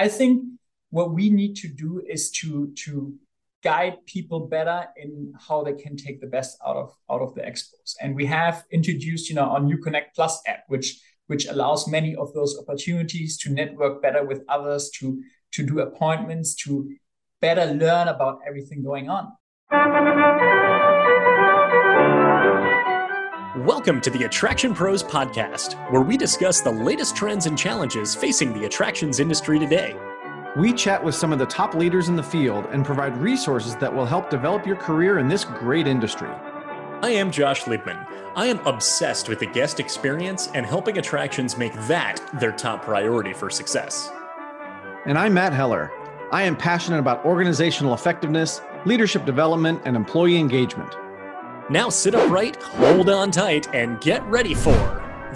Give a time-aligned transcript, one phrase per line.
[0.00, 0.44] I think
[0.88, 3.12] what we need to do is to to
[3.62, 7.42] guide people better in how they can take the best out of out of the
[7.42, 7.90] expos.
[8.00, 10.88] And we have introduced, you know, our new Connect Plus app, which
[11.26, 15.22] which allows many of those opportunities to network better with others, to
[15.52, 16.72] to do appointments, to
[17.42, 19.24] better learn about everything going on.
[23.64, 28.54] Welcome to the Attraction Pros podcast, where we discuss the latest trends and challenges facing
[28.54, 29.94] the attractions industry today.
[30.56, 33.94] We chat with some of the top leaders in the field and provide resources that
[33.94, 36.30] will help develop your career in this great industry.
[37.02, 38.06] I am Josh Liebman.
[38.34, 43.34] I am obsessed with the guest experience and helping attractions make that their top priority
[43.34, 44.10] for success.
[45.04, 45.92] And I'm Matt Heller.
[46.32, 50.94] I am passionate about organizational effectiveness, leadership development, and employee engagement.
[51.70, 54.72] Now sit upright, hold on tight, and get ready for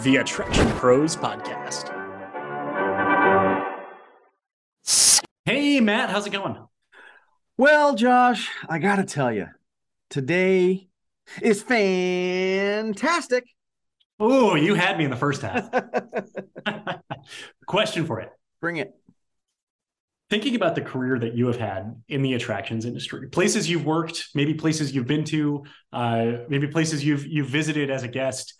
[0.02, 1.92] the Attraction Pros Podcast.
[5.44, 6.56] Hey, Matt, how's it going?
[7.56, 9.46] Well, Josh, I got to tell you,
[10.10, 10.88] today
[11.40, 13.44] is fantastic.
[14.18, 15.70] Oh, you had me in the first half.
[17.66, 18.30] Question for it.
[18.60, 18.92] Bring it.
[20.30, 24.28] Thinking about the career that you have had in the attractions industry, places you've worked,
[24.34, 28.54] maybe places you've been to, uh, maybe places you've you've visited as a guest.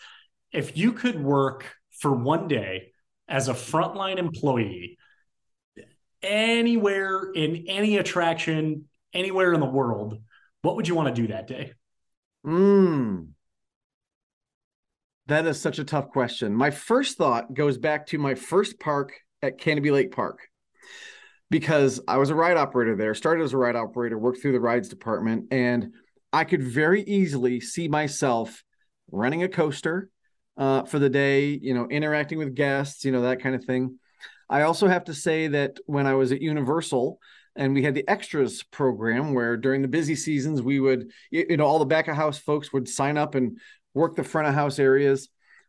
[0.52, 2.92] If you could work for one day
[3.28, 4.98] as a frontline employee
[6.22, 10.20] anywhere in any attraction, anywhere in the world,
[10.62, 11.72] what would you want to do that day?
[12.44, 13.20] Hmm.
[15.26, 16.54] That is such a tough question.
[16.54, 20.40] My first thought goes back to my first park at Canobie Lake Park
[21.50, 24.60] because I was a ride operator there, started as a ride operator, worked through the
[24.60, 25.92] rides department, and
[26.32, 28.64] I could very easily see myself
[29.10, 30.08] running a coaster
[30.56, 33.98] uh, for the day, you know, interacting with guests, you know, that kind of thing.
[34.48, 37.18] I also have to say that when I was at Universal
[37.56, 41.64] and we had the extras program where during the busy seasons we would you know
[41.64, 43.58] all the back of house folks would sign up and
[43.94, 45.28] work the front of house areas.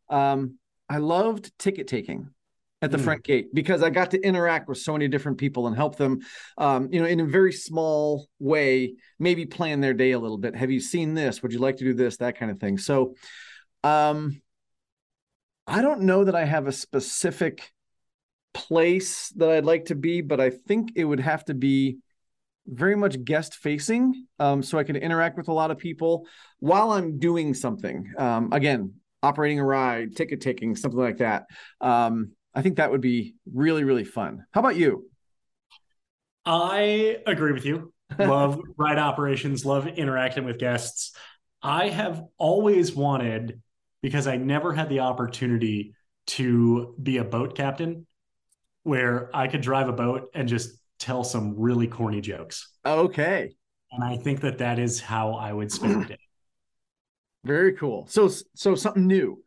[0.10, 0.58] Um,
[0.90, 2.30] I loved ticket taking
[2.82, 3.04] at the mm.
[3.04, 6.20] front gate because I got to interact with so many different people and help them,
[6.58, 10.56] um, you know, in a very small way, maybe plan their day a little bit.
[10.56, 11.42] Have you seen this?
[11.42, 12.18] Would you like to do this?
[12.18, 12.78] That kind of thing.
[12.78, 13.16] So,
[13.84, 14.42] um,
[15.68, 17.72] I don't know that I have a specific
[18.54, 21.98] place that I'd like to be, but I think it would have to be
[22.68, 26.28] very much guest facing um, so I can interact with a lot of people
[26.60, 28.12] while I'm doing something.
[28.18, 31.46] Um, again, operating a ride, ticket taking, something like that.
[31.82, 34.46] Um, I think that would be really, really fun.
[34.52, 35.10] How about you?
[36.46, 37.92] I agree with you.
[38.20, 41.14] Love ride operations, love interacting with guests.
[41.64, 43.62] I have always wanted,
[44.04, 45.96] because I never had the opportunity
[46.28, 48.06] to be a boat captain
[48.84, 52.70] where I could drive a boat and just tell some really corny jokes.
[52.86, 53.56] Okay.
[53.92, 56.20] And I think that that is how I would spend it.
[57.44, 58.06] Very cool.
[58.08, 59.44] So, so something new.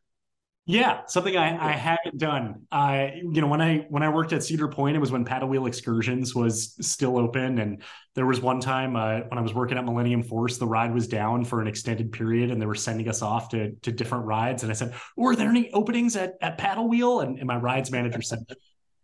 [0.71, 2.67] Yeah, something I, I haven't done.
[2.71, 5.49] I you know when I when I worked at Cedar Point, it was when paddle
[5.49, 7.83] wheel excursions was still open, and
[8.15, 11.09] there was one time uh, when I was working at Millennium Force, the ride was
[11.09, 14.63] down for an extended period, and they were sending us off to to different rides.
[14.63, 17.91] And I said, "Were there any openings at at paddle wheel?" And, and my rides
[17.91, 18.41] manager said,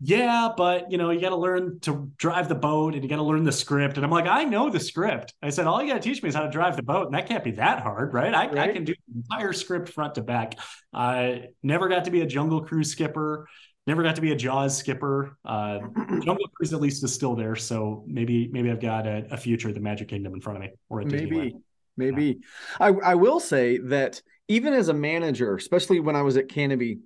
[0.06, 3.16] yeah, but you know, you got to learn to drive the boat and you got
[3.16, 3.96] to learn the script.
[3.96, 5.32] And I'm like, I know the script.
[5.42, 7.06] I said, all you got to teach me is how to drive the boat.
[7.06, 8.34] And that can't be that hard, right?
[8.34, 8.70] I, right?
[8.70, 10.58] I can do the entire script front to back.
[10.92, 13.48] I never got to be a jungle cruise skipper.
[13.86, 15.38] Never got to be a Jaws skipper.
[15.42, 15.78] Uh,
[16.22, 19.68] jungle Cruise at least is still there, so maybe maybe I've got a, a future
[19.68, 21.60] at the Magic Kingdom in front of me, or at maybe Disneyland.
[21.98, 22.24] maybe.
[22.24, 22.86] Yeah.
[22.86, 27.00] I I will say that even as a manager, especially when I was at Canobie,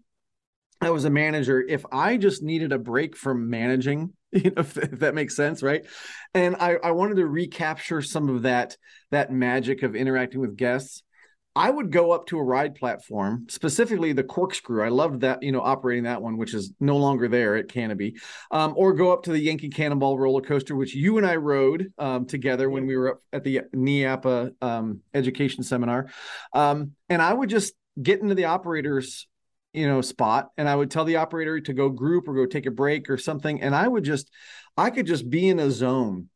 [0.80, 4.76] I was a manager, if I just needed a break from managing, you know, if,
[4.76, 5.84] if, that makes sense, right?
[6.34, 8.76] And I, I wanted to recapture some of that
[9.10, 11.02] that magic of interacting with guests.
[11.56, 14.84] I would go up to a ride platform, specifically the corkscrew.
[14.84, 18.20] I loved that, you know, operating that one, which is no longer there at Canobie,
[18.52, 21.92] um, or go up to the Yankee Cannonball roller coaster, which you and I rode
[21.98, 26.10] um, together when we were up at the NEAAPA um, education seminar.
[26.52, 29.26] Um, and I would just get into the operators
[29.78, 32.66] you know spot and i would tell the operator to go group or go take
[32.66, 34.30] a break or something and i would just
[34.76, 36.28] i could just be in a zone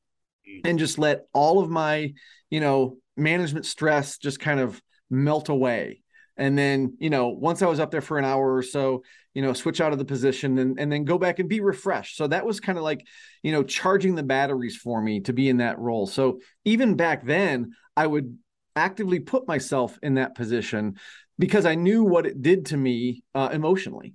[0.49, 0.61] mm.
[0.65, 2.13] and just let all of my
[2.51, 4.81] you know management stress just kind of
[5.11, 6.03] melt away.
[6.37, 9.03] And then you know once i was up there for an hour or so
[9.35, 12.17] you know switch out of the position and, and then go back and be refreshed.
[12.17, 13.07] So that was kind of like
[13.43, 16.07] you know charging the batteries for me to be in that role.
[16.07, 18.39] So even back then i would
[18.75, 20.97] actively put myself in that position
[21.43, 24.15] because I knew what it did to me uh, emotionally.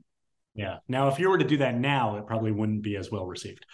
[0.56, 0.77] Yeah.
[0.88, 3.65] Now, if you were to do that now, it probably wouldn't be as well received.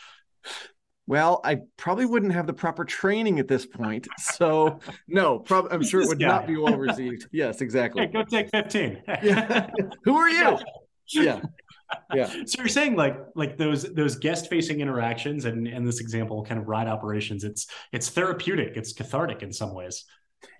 [1.05, 4.07] well, I probably wouldn't have the proper training at this point.
[4.17, 6.27] So, no, prob- I'm sure it would guy?
[6.27, 7.27] not be well received.
[7.31, 8.07] Yes, exactly.
[8.07, 9.03] Hey, go take 15.
[9.21, 9.69] yeah.
[10.03, 10.57] Who are you?
[11.11, 11.41] Yeah.
[12.11, 12.27] Yeah.
[12.47, 16.59] So you're saying like like those those guest facing interactions and and this example kind
[16.59, 20.05] of ride operations it's it's therapeutic it's cathartic in some ways.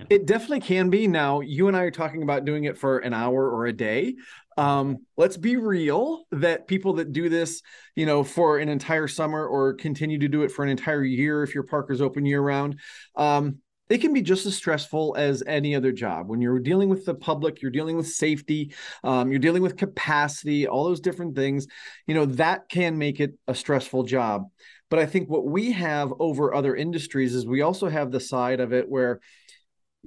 [0.09, 1.07] It definitely can be.
[1.07, 4.15] Now, you and I are talking about doing it for an hour or a day.
[4.57, 7.62] Um, let's be real that people that do this,
[7.95, 11.44] you know, for an entire summer or continue to do it for an entire year,
[11.44, 12.80] if your park is open year round,
[13.15, 13.57] um,
[13.89, 16.27] it can be just as stressful as any other job.
[16.27, 20.68] When you're dealing with the public, you're dealing with safety, um, you're dealing with capacity,
[20.68, 21.68] all those different things,
[22.07, 24.45] you know, that can make it a stressful job.
[24.89, 28.59] But I think what we have over other industries is we also have the side
[28.59, 29.19] of it where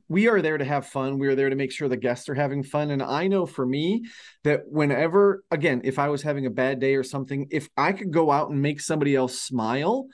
[0.09, 1.19] we are there to have fun.
[1.19, 2.91] We are there to make sure the guests are having fun.
[2.91, 4.05] And I know for me
[4.45, 8.13] that whenever, again, if I was having a bad day or something, if I could
[8.13, 10.07] go out and make somebody else smile,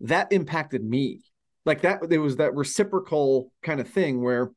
[0.00, 1.22] that impacted me.
[1.66, 4.50] Like that, there was that reciprocal kind of thing where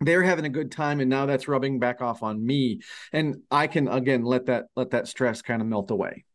[0.00, 2.80] they're having a good time and now that's rubbing back off on me
[3.14, 6.25] and i can again let that let that stress kind of melt away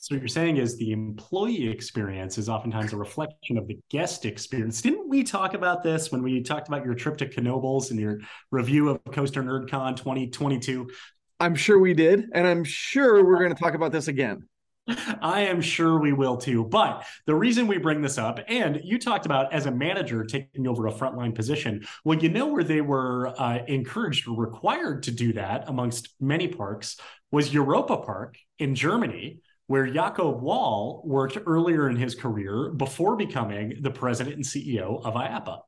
[0.00, 4.24] so what you're saying is the employee experience is oftentimes a reflection of the guest
[4.24, 4.80] experience.
[4.80, 8.18] Didn't we talk about this when we talked about your trip to Knoebels and your
[8.50, 10.88] review of Coaster NerdCon 2022?
[11.38, 14.48] I'm sure we did, and I'm sure we're going to talk about this again.
[15.20, 16.64] I am sure we will too.
[16.64, 20.66] But the reason we bring this up, and you talked about as a manager taking
[20.66, 25.10] over a frontline position, well, you know where they were uh, encouraged or required to
[25.10, 26.96] do that amongst many parks
[27.30, 33.78] was Europa Park in Germany where Jakob Wahl worked earlier in his career before becoming
[33.82, 35.60] the president and CEO of IAAPA.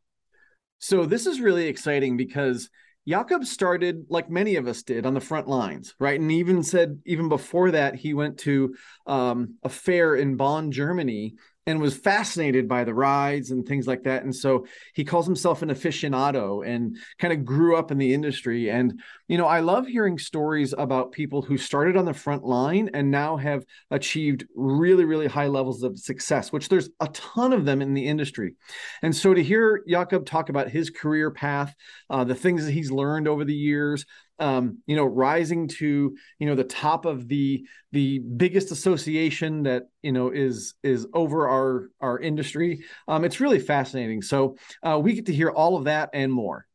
[0.80, 2.68] So this is really exciting because
[3.06, 6.18] Jakob started like many of us did on the front lines, right?
[6.18, 8.74] And even said even before that he went to
[9.06, 11.36] um, a fair in Bonn, Germany,
[11.66, 14.24] and was fascinated by the rides and things like that.
[14.24, 18.68] And so he calls himself an aficionado and kind of grew up in the industry.
[18.68, 22.90] And, you know, I love hearing stories about people who started on the front line
[22.94, 27.64] and now have achieved really, really high levels of success, which there's a ton of
[27.64, 28.56] them in the industry.
[29.02, 31.74] And so to hear Jakob talk about his career path,
[32.10, 34.04] uh, the things that he's learned over the years,
[34.38, 39.84] um, you know, rising to you know the top of the the biggest association that
[40.02, 42.84] you know is is over our our industry.
[43.08, 44.22] Um, it's really fascinating.
[44.22, 46.66] So uh, we get to hear all of that and more.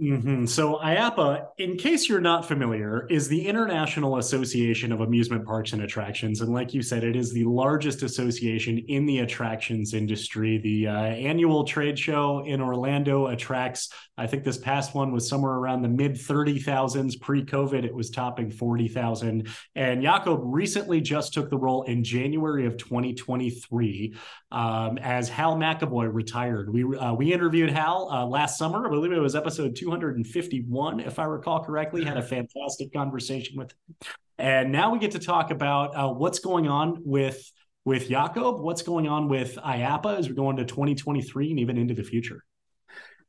[0.00, 0.46] Mm-hmm.
[0.46, 5.82] So IAAPA, in case you're not familiar, is the International Association of Amusement Parks and
[5.82, 10.58] Attractions, and like you said, it is the largest association in the attractions industry.
[10.58, 15.52] The uh, annual trade show in Orlando attracts, I think this past one was somewhere
[15.52, 17.14] around the mid thirty thousands.
[17.16, 19.48] Pre-COVID, it was topping forty thousand.
[19.76, 24.16] And Jakob recently just took the role in January of 2023
[24.50, 26.72] um, as Hal McEvoy retired.
[26.72, 28.86] We uh, we interviewed Hal uh, last summer.
[28.86, 32.04] I believe it was episode 251, if I recall correctly.
[32.04, 33.74] Had a fantastic conversation with.
[34.38, 37.42] And now we get to talk about uh, what's going on with
[37.84, 41.94] with Jakob, what's going on with IAAPA as we go into 2023 and even into
[41.94, 42.44] the future.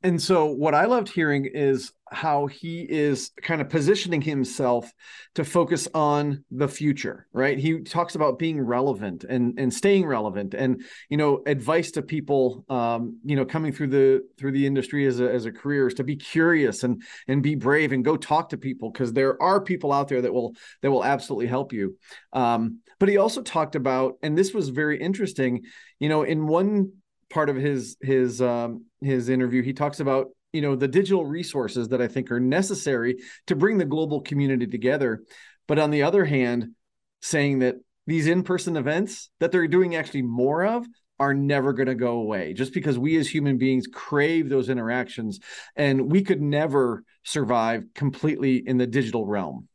[0.04, 4.92] And so, what I loved hearing is how he is kind of positioning himself
[5.36, 7.58] to focus on the future, right?
[7.58, 12.66] He talks about being relevant and and staying relevant, and you know, advice to people,
[12.70, 15.94] um, you know, coming through the through the industry as a as a career is
[15.96, 19.62] to be curious and and be brave and go talk to people because there are
[19.62, 21.98] people out there that will that will absolutely help you.
[22.34, 25.64] Um, but he also talked about, and this was very interesting,
[26.00, 26.92] you know, in one
[27.34, 31.90] part of his his um, his interview, he talks about you know the digital resources
[31.90, 35.24] that I think are necessary to bring the global community together.
[35.68, 36.76] But on the other hand,
[37.22, 37.76] saying that
[38.06, 40.86] these in-person events that they're doing actually more of
[41.20, 45.40] are never going to go away just because we as human beings crave those interactions
[45.76, 49.70] and we could never survive completely in the digital realm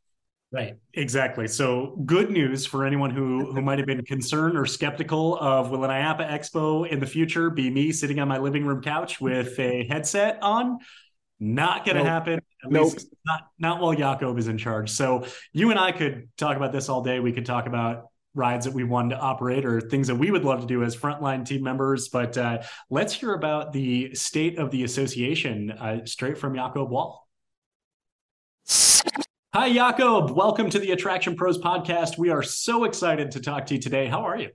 [0.51, 1.47] Right, exactly.
[1.47, 5.85] So, good news for anyone who who might have been concerned or skeptical of will
[5.85, 9.59] an IAAPA Expo in the future be me sitting on my living room couch with
[9.59, 10.79] a headset on?
[11.39, 12.09] Not going to nope.
[12.09, 12.39] happen.
[12.65, 12.95] At nope.
[12.95, 14.91] least not not while Jakob is in charge.
[14.91, 17.21] So, you and I could talk about this all day.
[17.21, 20.47] We could talk about rides that we wanted to operate or things that we would
[20.47, 22.09] love to do as frontline team members.
[22.09, 27.28] But uh, let's hear about the state of the association uh, straight from Jakob Wahl.
[29.55, 30.33] Hi, Jakob.
[30.33, 32.19] Welcome to the Attraction Pros podcast.
[32.19, 34.07] We are so excited to talk to you today.
[34.07, 34.51] How are you?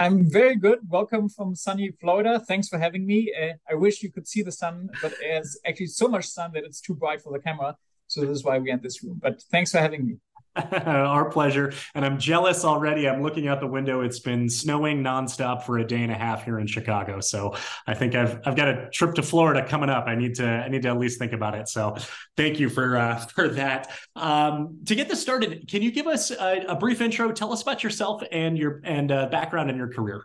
[0.00, 0.80] I'm very good.
[0.88, 2.40] Welcome from sunny Florida.
[2.40, 3.32] Thanks for having me.
[3.40, 6.64] Uh, I wish you could see the sun, but there's actually so much sun that
[6.64, 7.76] it's too bright for the camera.
[8.08, 9.20] So this is why we are in this room.
[9.22, 10.16] But thanks for having me.
[10.72, 11.72] Our pleasure.
[11.94, 13.08] And I'm jealous already.
[13.08, 14.00] I'm looking out the window.
[14.00, 17.20] It's been snowing nonstop for a day and a half here in Chicago.
[17.20, 17.54] So
[17.86, 20.06] I think I've I've got a trip to Florida coming up.
[20.06, 21.68] I need to I need to at least think about it.
[21.68, 21.96] So
[22.36, 23.90] thank you for uh, for that.
[24.16, 27.30] Um, to get this started, can you give us a, a, brief intro?
[27.30, 30.24] Tell us about yourself and your and uh, background in your career.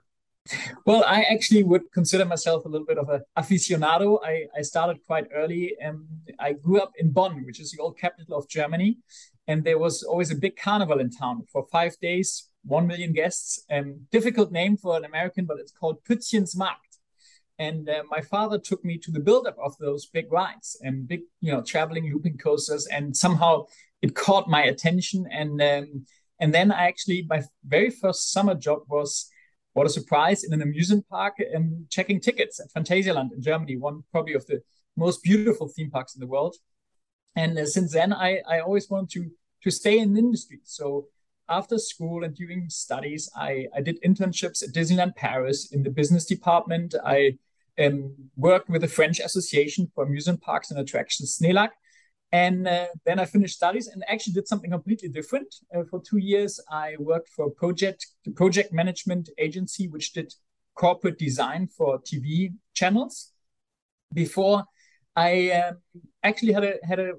[0.85, 4.19] Well, I actually would consider myself a little bit of a aficionado.
[4.23, 5.75] I, I started quite early.
[5.81, 6.05] and
[6.39, 8.99] I grew up in Bonn, which is the old capital of Germany
[9.47, 13.63] and there was always a big carnival in town for five days, one million guests.
[13.71, 16.97] Um, difficult name for an American, but it's called Pützchens Markt.
[17.57, 21.21] And uh, my father took me to the buildup of those big rides and big,
[21.39, 23.65] you know, traveling looping coasters, and somehow
[24.01, 25.25] it caught my attention.
[25.31, 26.05] And um,
[26.39, 29.29] and then I actually my very first summer job was
[29.73, 34.03] what a surprise in an amusement park and checking tickets at Phantasialand in Germany, one
[34.11, 34.61] probably of the
[34.97, 36.55] most beautiful theme parks in the world
[37.35, 39.29] and uh, since then I, I always wanted to
[39.63, 40.59] to stay in the industry.
[40.63, 41.07] So
[41.49, 46.25] after school and during studies I, I did internships at disneyland paris in the business
[46.25, 46.95] department.
[47.03, 47.37] I
[47.83, 51.69] um, worked with the french association for amusement parks and attractions SNELAC.
[52.31, 55.55] And uh, then i finished studies and actually did something completely different.
[55.75, 60.33] Uh, for two years i worked for a project the project management agency which did
[60.75, 63.31] corporate design for tv channels.
[64.13, 64.65] Before
[65.15, 65.77] I um,
[66.23, 67.13] actually had a had a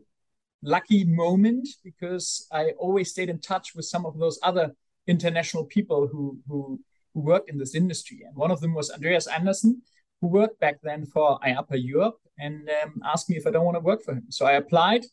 [0.63, 4.73] lucky moment because I always stayed in touch with some of those other
[5.07, 6.81] international people who who
[7.15, 9.83] who worked in this industry, and one of them was Andreas Andersen,
[10.21, 13.77] who worked back then for IAAPA Europe, and um, asked me if I don't want
[13.77, 14.27] to work for him.
[14.29, 15.05] So I applied.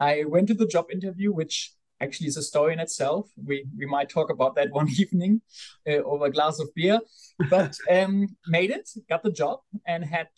[0.00, 3.30] I went to the job interview, which actually is a story in itself.
[3.36, 5.42] We we might talk about that one evening
[5.86, 7.00] uh, over a glass of beer,
[7.50, 10.28] but um, made it, got the job, and had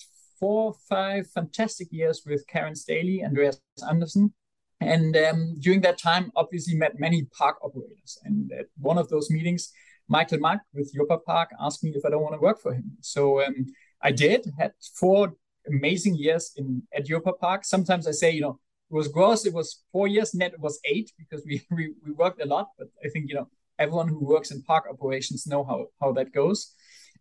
[0.45, 3.59] four, five fantastic years with Karen Staley, Andreas
[3.89, 4.35] Andersen.
[4.79, 8.19] And um, during that time, obviously met many park operators.
[8.25, 9.73] And at one of those meetings,
[10.07, 12.93] Michael Mack with Europa Park asked me if I don't want to work for him.
[13.01, 13.65] So um,
[14.03, 15.33] I did, had four
[15.67, 17.65] amazing years in at Europa Park.
[17.65, 18.59] Sometimes I say, you know,
[18.91, 22.13] it was gross, it was four years, net it was eight because we, we, we
[22.13, 22.69] worked a lot.
[22.79, 23.49] But I think, you know,
[23.79, 26.75] everyone who works in park operations know how, how that goes.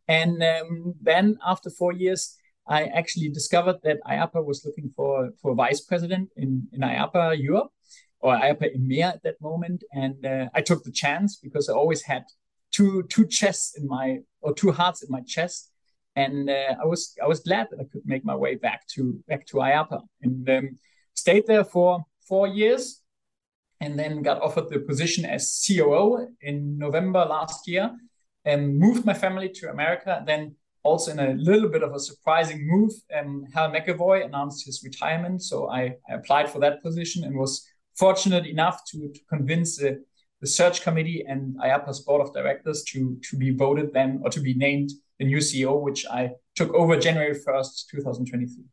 [0.10, 2.36] And um, then after four years,
[2.68, 7.42] I actually discovered that IAAPA was looking for, for a vice president in, in IAAPA
[7.42, 7.72] Europe
[8.20, 9.84] or IAAPA EMEA at that moment.
[9.92, 12.24] And uh, I took the chance because I always had
[12.72, 15.72] two two chests in my or two hearts in my chest.
[16.16, 19.22] And uh, I was I was glad that I could make my way back to
[19.28, 20.78] back to IAAPA and um,
[21.14, 23.02] stayed there for four years
[23.82, 27.92] and then got offered the position as COO in November last year
[28.46, 30.24] and moved my family to America.
[30.26, 34.84] Then also in a little bit of a surprising move, um, Hal McEvoy announced his
[34.84, 35.42] retirement.
[35.42, 40.04] So I, I, applied for that position and was fortunate enough to, to convince the,
[40.42, 44.42] the search committee and IAAPA's board of directors to, to be voted then or to
[44.42, 48.64] be named the new CEO, which I took over January 1st, 2023.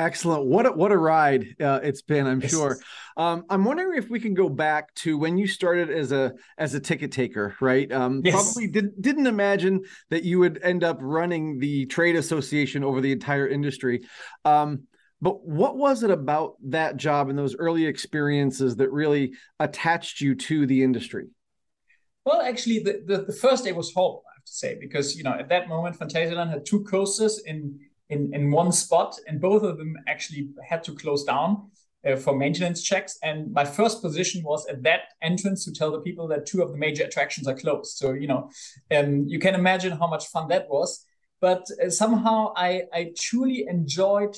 [0.00, 0.46] Excellent.
[0.46, 2.78] What a, what a ride uh, it's been, I'm sure.
[3.18, 6.72] Um, I'm wondering if we can go back to when you started as a as
[6.72, 7.90] a ticket taker, right?
[7.92, 8.34] Um, yes.
[8.34, 13.12] Probably didn't didn't imagine that you would end up running the trade association over the
[13.12, 14.00] entire industry.
[14.46, 14.84] Um,
[15.20, 20.34] but what was it about that job and those early experiences that really attached you
[20.34, 21.26] to the industry?
[22.24, 25.24] Well, actually, the, the, the first day was horrible, I have to say, because you
[25.24, 27.78] know at that moment, Phantasialand had two coasters in
[28.10, 31.70] in, in one spot, and both of them actually had to close down
[32.06, 33.18] uh, for maintenance checks.
[33.22, 36.72] And my first position was at that entrance to tell the people that two of
[36.72, 37.96] the major attractions are closed.
[37.96, 38.50] So you know,
[38.90, 41.04] um, you can imagine how much fun that was.
[41.40, 44.36] But uh, somehow I I truly enjoyed,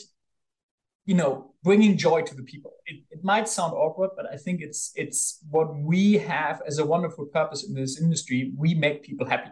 [1.07, 2.73] you know, bringing joy to the people.
[2.87, 6.85] It, it might sound awkward, but I think it's it's what we have as a
[6.85, 8.53] wonderful purpose in this industry.
[8.57, 9.51] We make people happy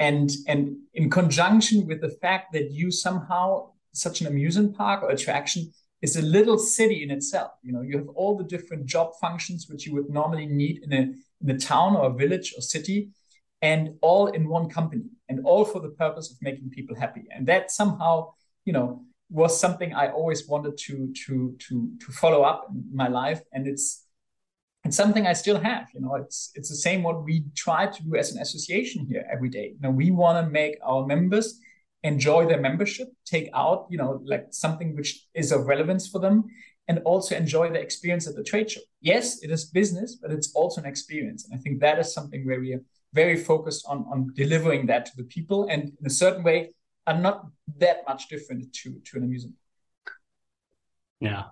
[0.00, 5.10] and and in conjunction with the fact that you somehow such an amusement park or
[5.10, 5.70] attraction
[6.02, 9.66] is a little city in itself you know you have all the different job functions
[9.68, 11.02] which you would normally need in a
[11.42, 13.10] in a town or a village or city
[13.62, 17.24] and all in one company and all for the purpose of making people happy.
[17.34, 18.32] And that somehow
[18.64, 19.02] you know
[19.32, 23.40] was something i always wanted to to to to follow up in my life.
[23.52, 24.06] And it's
[24.84, 25.88] it's something I still have.
[25.94, 29.24] You know, it's it's the same what we try to do as an association here
[29.30, 29.74] every day.
[29.74, 31.60] You know, we want to make our members
[32.02, 36.44] enjoy their membership, take out, you know, like something which is of relevance for them,
[36.88, 38.80] and also enjoy the experience at the trade show.
[39.02, 41.44] Yes, it is business, but it's also an experience.
[41.44, 42.82] And I think that is something where we are
[43.12, 46.70] very focused on on delivering that to the people and in a certain way
[47.06, 47.46] are not
[47.78, 49.56] that much different to to an amusement
[51.20, 51.44] Yeah.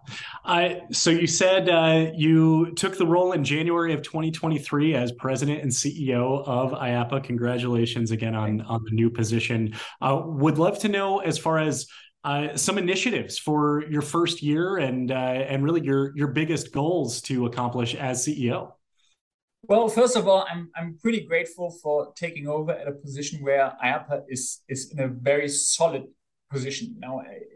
[0.47, 5.61] Uh, so you said uh, you took the role in January of 2023 as president
[5.61, 7.23] and CEO of IAAPA.
[7.25, 9.75] Congratulations again on, on the new position.
[10.01, 11.87] Uh, would love to know as far as
[12.25, 17.21] uh, some initiatives for your first year and uh, and really your your biggest goals
[17.23, 18.73] to accomplish as CEO.
[19.65, 23.77] Well, first of all, I'm I'm pretty grateful for taking over at a position where
[23.85, 26.05] IAAPA is is in a very solid
[26.51, 27.01] position.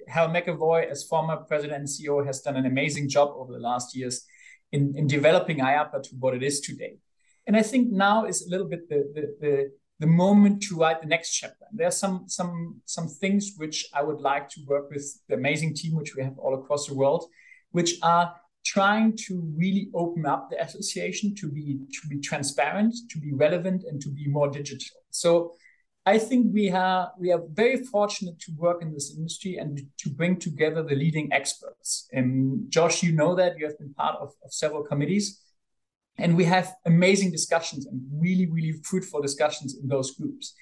[0.08, 3.96] Hal McEvoy, as former president and CEO, has done an amazing job over the last
[3.96, 4.24] years
[4.72, 6.98] in, in developing IAAPA to what it is today.
[7.46, 9.70] And I think now is a little bit the, the, the,
[10.00, 11.64] the moment to write the next chapter.
[11.70, 15.34] And there are some, some, some things which I would like to work with the
[15.34, 17.24] amazing team, which we have all across the world,
[17.70, 18.34] which are
[18.64, 23.82] trying to really open up the association to be to be transparent, to be relevant,
[23.88, 24.98] and to be more digital.
[25.10, 25.54] So
[26.04, 30.10] I think we are we are very fortunate to work in this industry and to
[30.10, 32.08] bring together the leading experts.
[32.12, 35.40] And Josh, you know that you have been part of, of several committees,
[36.18, 40.54] and we have amazing discussions and really really fruitful discussions in those groups.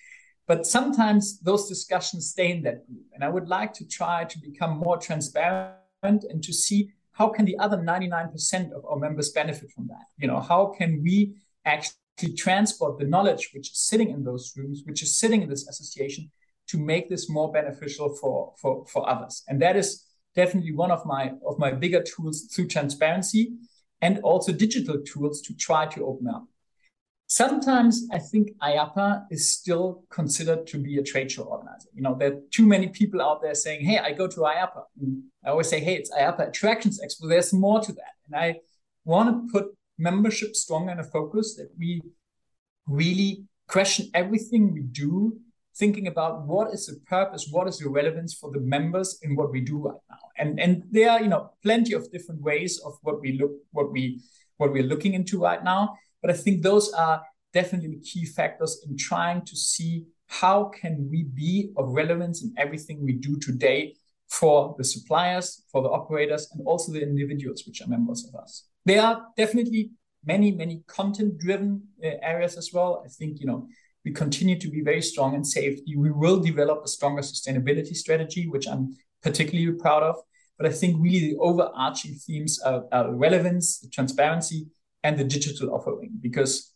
[0.46, 4.38] But sometimes those discussions stay in that group, and I would like to try to
[4.40, 9.70] become more transparent and to see how can the other 99% of our members benefit
[9.72, 10.06] from that.
[10.18, 14.52] You know, how can we actually to transport the knowledge which is sitting in those
[14.56, 16.30] rooms, which is sitting in this association,
[16.68, 19.42] to make this more beneficial for, for, for others.
[19.48, 20.04] And that is
[20.36, 23.52] definitely one of my of my bigger tools through transparency
[24.00, 26.44] and also digital tools to try to open up.
[27.26, 31.88] Sometimes I think IAAPA is still considered to be a trade show organizer.
[31.94, 34.82] You know, there are too many people out there saying, "Hey, I go to IAAPA."
[35.00, 38.60] And I always say, "Hey, it's IAAPA Attractions Expo." There's more to that, and I
[39.04, 39.66] want to put
[40.00, 42.02] membership strong and a focus that we
[42.86, 45.38] really question everything we do,
[45.76, 49.52] thinking about what is the purpose, what is the relevance for the members in what
[49.52, 50.24] we do right now.
[50.38, 53.92] And and there are you know plenty of different ways of what we look what
[53.92, 54.20] we
[54.56, 55.96] what we're looking into right now.
[56.20, 61.08] But I think those are definitely the key factors in trying to see how can
[61.10, 63.94] we be of relevance in everything we do today
[64.28, 68.69] for the suppliers, for the operators, and also the individuals which are members of us.
[68.84, 69.90] There are definitely
[70.24, 73.02] many, many content driven uh, areas as well.
[73.04, 73.66] I think, you know,
[74.04, 75.96] we continue to be very strong in safety.
[75.96, 80.16] We will develop a stronger sustainability strategy, which I'm particularly proud of.
[80.58, 84.66] But I think really the overarching themes are, are relevance, transparency,
[85.02, 86.12] and the digital offering.
[86.20, 86.72] Because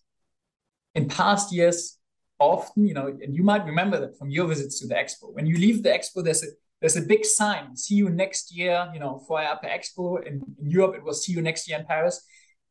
[0.94, 1.98] in past years,
[2.38, 5.32] often, you know, and you might remember that from your visits to the expo.
[5.32, 6.48] When you leave the expo, there's a
[6.84, 10.22] there's a big sign, see you next year, you know, for IAAPA Expo.
[10.22, 12.22] In, in Europe, it was see you next year in Paris.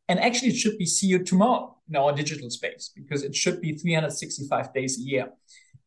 [0.08, 3.60] And actually, it should be see you tomorrow in our digital space because it should
[3.60, 5.30] be 365 days a year.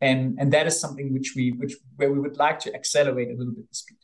[0.00, 3.36] And, and that is something which we which where we would like to accelerate a
[3.38, 3.98] little bit the speed.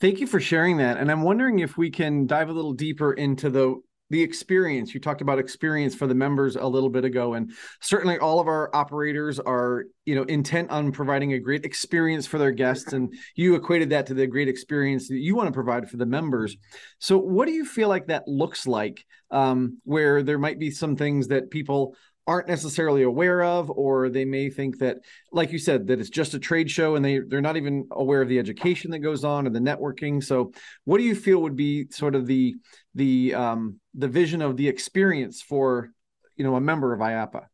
[0.00, 0.96] Thank you for sharing that.
[0.96, 3.74] And I'm wondering if we can dive a little deeper into the
[4.14, 4.94] the experience.
[4.94, 7.50] You talked about experience for the members a little bit ago and
[7.80, 12.38] certainly all of our operators are you know intent on providing a great experience for
[12.38, 15.90] their guests and you equated that to the great experience that you want to provide
[15.90, 16.56] for the members.
[17.00, 20.94] So what do you feel like that looks like um, where there might be some
[20.94, 21.96] things that people
[22.26, 24.98] aren't necessarily aware of or they may think that
[25.30, 28.22] like you said that it's just a trade show and they they're not even aware
[28.22, 30.22] of the education that goes on and the networking.
[30.24, 30.52] So
[30.84, 32.54] what do you feel would be sort of the
[32.94, 35.90] the um the vision of the experience for
[36.36, 37.44] you know a member of IAAPA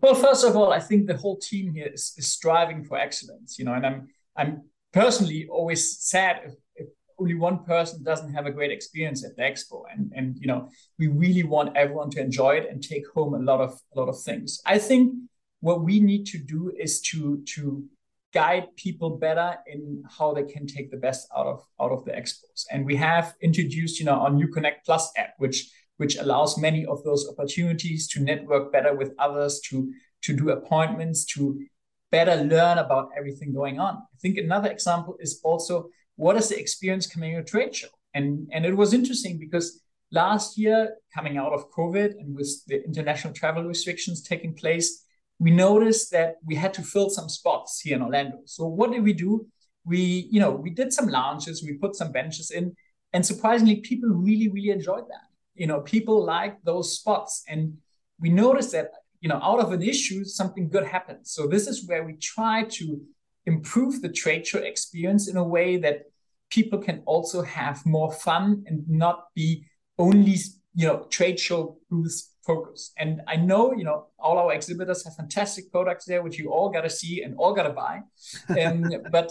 [0.00, 3.58] well first of all i think the whole team here is, is striving for excellence
[3.58, 6.54] you know and i'm i'm personally always sad if,
[7.18, 9.82] only one person doesn't have a great experience at the expo.
[9.92, 13.38] And and you know we really want everyone to enjoy it and take home a
[13.38, 14.60] lot of a lot of things.
[14.66, 15.14] I think
[15.60, 17.84] what we need to do is to to
[18.34, 22.12] guide people better in how they can take the best out of out of the
[22.12, 22.64] expos.
[22.70, 26.86] And we have introduced you know our new connect plus app which which allows many
[26.86, 31.58] of those opportunities to network better with others to to do appointments to
[32.10, 33.96] better learn about everything going on.
[33.96, 37.88] I think another example is also what is the experience coming to a trade show?
[38.12, 42.84] And, and it was interesting because last year, coming out of COVID and with the
[42.84, 45.04] international travel restrictions taking place,
[45.38, 48.38] we noticed that we had to fill some spots here in Orlando.
[48.46, 49.46] So what did we do?
[49.84, 52.74] We, you know, we did some lounges, we put some benches in,
[53.12, 55.26] and surprisingly, people really, really enjoyed that.
[55.54, 57.44] You know, people like those spots.
[57.48, 57.78] And
[58.20, 61.30] we noticed that, you know, out of an issue, something good happens.
[61.30, 63.00] So this is where we try to
[63.52, 65.96] improve the trade show experience in a way that
[66.50, 69.48] people can also have more fun and not be
[69.98, 70.36] only
[70.74, 72.92] you know trade show booths focus.
[72.96, 76.70] And I know, you know, all our exhibitors have fantastic products there, which you all
[76.70, 77.96] got to see and all got to buy.
[78.60, 78.76] Um,
[79.16, 79.28] but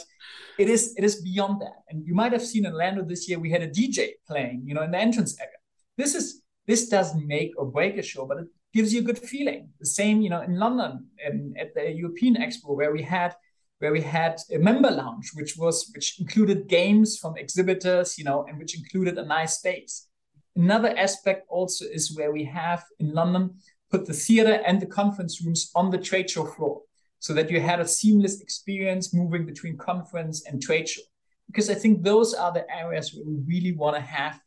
[0.63, 1.79] it is it is beyond that.
[1.89, 3.99] And you might have seen in Orlando this year we had a DJ
[4.29, 5.61] playing, you know, in the entrance area.
[6.01, 6.25] This is
[6.69, 9.61] this doesn't make or break a show, but it gives you a good feeling.
[9.83, 10.93] The same, you know, in London
[11.25, 13.31] and at the European Expo where we had
[13.79, 18.45] where we had a member lounge, which was which included games from exhibitors, you know,
[18.47, 20.07] and which included a nice space.
[20.55, 23.55] Another aspect also is where we have in London
[23.91, 26.81] put the theater and the conference rooms on the trade show floor
[27.19, 31.01] so that you had a seamless experience moving between conference and trade show.
[31.47, 34.39] Because I think those are the areas where we really want to have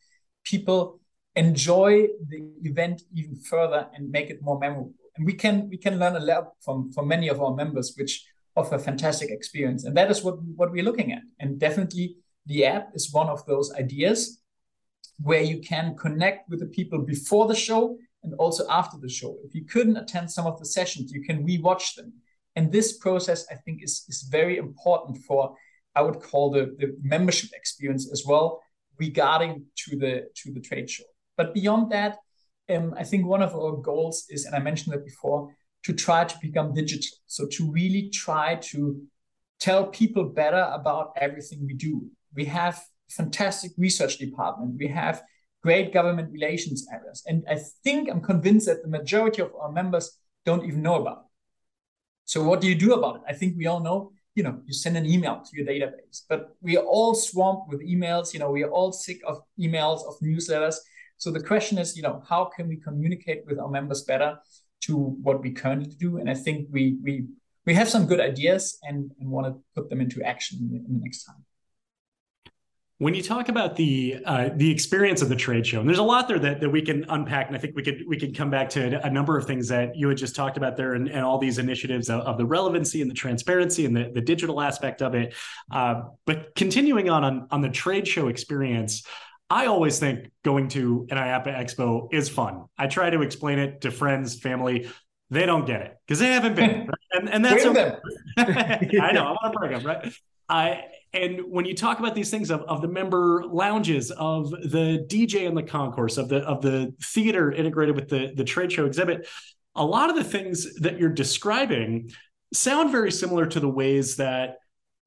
[0.45, 1.01] people
[1.37, 4.93] enjoy the event even further and make it more memorable.
[5.17, 8.25] And we can we can learn a lot from from many of our members, which
[8.57, 9.85] offer fantastic experience.
[9.85, 11.23] And that is what what we're looking at.
[11.39, 14.41] And definitely the app is one of those ideas
[15.23, 19.37] where you can connect with the people before the show and also after the show.
[19.45, 22.13] If you couldn't attend some of the sessions, you can rewatch them.
[22.57, 25.55] And this process, I think, is, is very important for,
[25.95, 28.63] I would call the, the membership experience as well,
[28.99, 31.05] regarding to the to the trade show.
[31.37, 32.19] But beyond that,
[32.69, 36.25] um, I think one of our goals is, and I mentioned that before, to try
[36.25, 37.17] to become digital.
[37.27, 39.01] So to really try to
[39.61, 42.11] tell people better about everything we do.
[42.35, 44.77] We have fantastic research department.
[44.79, 45.23] We have
[45.63, 47.23] great government relations areas.
[47.27, 51.19] And I think I'm convinced that the majority of our members don't even know about
[51.19, 51.31] it.
[52.25, 53.23] So what do you do about it?
[53.29, 56.57] I think we all know, you know, you send an email to your database, but
[56.63, 58.33] we are all swamped with emails.
[58.33, 60.77] You know, we are all sick of emails, of newsletters.
[61.19, 64.39] So the question is, you know, how can we communicate with our members better
[64.91, 66.19] to what we currently do?
[66.19, 67.27] And I think we we
[67.67, 70.77] we have some good ideas and, and want to put them into action in the,
[70.77, 71.45] in the next time.
[72.99, 76.03] When you talk about the uh, the experience of the trade show, and there's a
[76.03, 78.51] lot there that, that we can unpack, and I think we could we could come
[78.51, 81.25] back to a number of things that you had just talked about there, and, and
[81.25, 85.01] all these initiatives of, of, the relevancy and the transparency and the, the digital aspect
[85.01, 85.33] of it.
[85.71, 89.03] Uh, but continuing on, on on the trade show experience,
[89.51, 92.67] I always think going to an IAAPA Expo is fun.
[92.79, 94.89] I try to explain it to friends, family.
[95.29, 96.89] They don't get it because they haven't been, right?
[97.13, 97.97] and and that's okay.
[98.39, 100.13] I know I want to bring them right.
[100.49, 105.05] I and when you talk about these things of, of the member lounges, of the
[105.09, 108.87] DJ in the concourse, of the of the theater integrated with the, the trade show
[108.87, 109.29] exhibit,
[109.75, 112.11] a lot of the things that you're describing
[112.53, 114.59] sound very similar to the ways that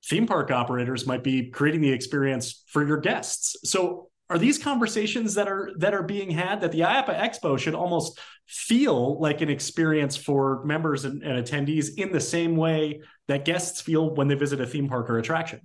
[0.06, 3.56] theme park operators might be creating the experience for your guests.
[3.63, 7.75] So are these conversations that are that are being had that the IAAPA Expo should
[7.75, 13.45] almost feel like an experience for members and, and attendees in the same way that
[13.45, 15.62] guests feel when they visit a theme park or attraction?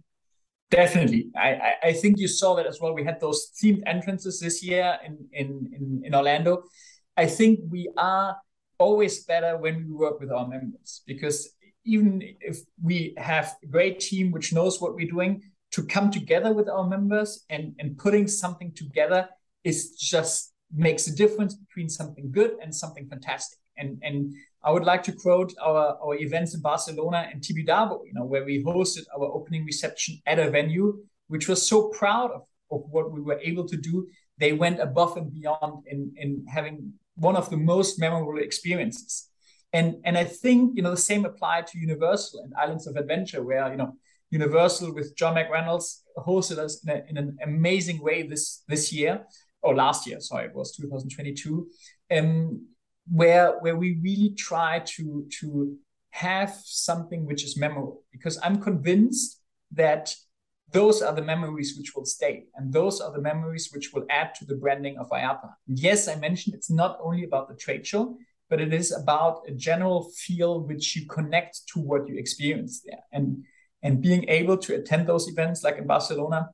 [0.70, 1.30] Definitely.
[1.34, 2.94] I, I think you saw that as well.
[2.94, 6.64] We had those themed entrances this year in, in, in, in Orlando.
[7.16, 8.36] I think we are
[8.78, 11.50] always better when we work with our members because
[11.84, 15.42] even if we have a great team which knows what we're doing,
[15.72, 19.28] to come together with our members and, and putting something together
[19.64, 23.58] is just makes a difference between something good and something fantastic.
[23.76, 28.12] And and I would like to quote our, our events in Barcelona and Tibidabo, you
[28.12, 32.42] know, where we hosted our opening reception at a venue, which was so proud of,
[32.70, 34.08] of what we were able to do.
[34.38, 39.28] They went above and beyond in, in having one of the most memorable experiences.
[39.72, 43.42] And, and I think, you know, the same applied to Universal and Islands of Adventure,
[43.42, 43.94] where, you know,
[44.30, 49.24] Universal with John McReynolds hosted us in, a, in an amazing way this, this year,
[49.62, 51.66] or last year, sorry, it was 2022.
[52.10, 52.66] Um,
[53.10, 55.76] where where we really try to to
[56.10, 60.14] have something which is memorable because i'm convinced that
[60.72, 64.34] those are the memories which will stay and those are the memories which will add
[64.34, 65.50] to the branding of IAAPA.
[65.66, 68.16] yes i mentioned it's not only about the trade show
[68.50, 73.00] but it is about a general feel which you connect to what you experience there
[73.12, 73.44] and
[73.82, 76.48] and being able to attend those events like in barcelona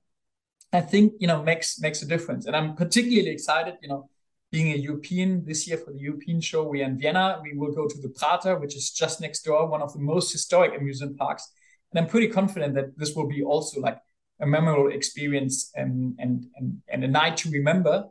[0.72, 4.08] i think you know makes makes a difference and i'm particularly excited you know
[4.54, 7.40] being a European this year for the European show, we're in Vienna.
[7.42, 10.30] We will go to the Prater, which is just next door, one of the most
[10.30, 11.50] historic amusement parks.
[11.90, 13.98] And I'm pretty confident that this will be also like
[14.40, 18.04] a memorable experience and, and, and, and a night to remember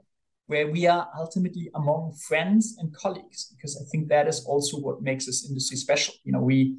[0.47, 5.01] where we are ultimately among friends and colleagues, because I think that is also what
[5.01, 6.13] makes this industry special.
[6.25, 6.75] You know, we,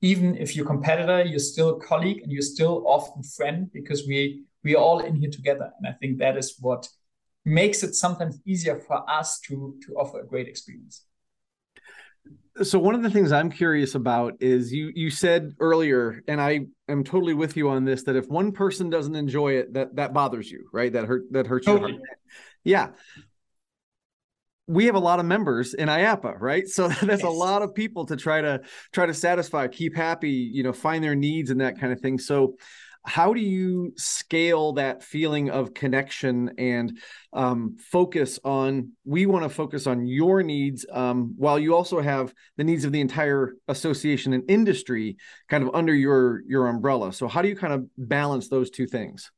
[0.00, 4.44] even if you're competitor, you're still a colleague and you're still often friend because we,
[4.62, 5.70] we are all in here together.
[5.78, 6.88] And I think that is what
[7.44, 11.04] makes it sometimes easier for us to to offer a great experience
[12.62, 16.60] so one of the things i'm curious about is you you said earlier and i
[16.88, 20.12] am totally with you on this that if one person doesn't enjoy it that that
[20.12, 21.92] bothers you right that hurt that hurts totally.
[21.92, 22.02] you
[22.64, 22.88] yeah
[24.68, 26.68] we have a lot of members in IAAPA, right?
[26.68, 27.22] So that's yes.
[27.22, 28.60] a lot of people to try to
[28.92, 32.18] try to satisfy, keep happy, you know, find their needs and that kind of thing.
[32.18, 32.56] So
[33.04, 36.98] how do you scale that feeling of connection and
[37.32, 42.34] um, focus on we want to focus on your needs um, while you also have
[42.58, 45.16] the needs of the entire association and industry
[45.48, 48.86] kind of under your your umbrella so how do you kind of balance those two
[48.86, 49.30] things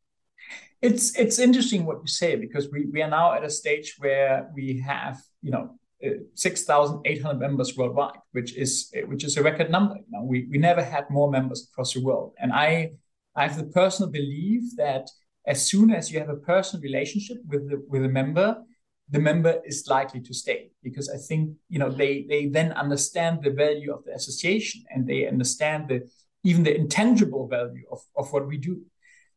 [0.83, 4.51] it's it's interesting what you say because we, we are now at a stage where
[4.55, 9.97] we have you know uh, 6,800 members worldwide, which is which is a record number.
[9.97, 12.93] You know, we we never had more members across the world, and I
[13.37, 15.11] I have the personal belief that
[15.47, 18.63] as soon as you have a personal relationship with the with a member,
[19.11, 23.43] the member is likely to stay because I think you know they they then understand
[23.43, 26.09] the value of the association and they understand the
[26.45, 28.81] even the intangible value of, of what we do.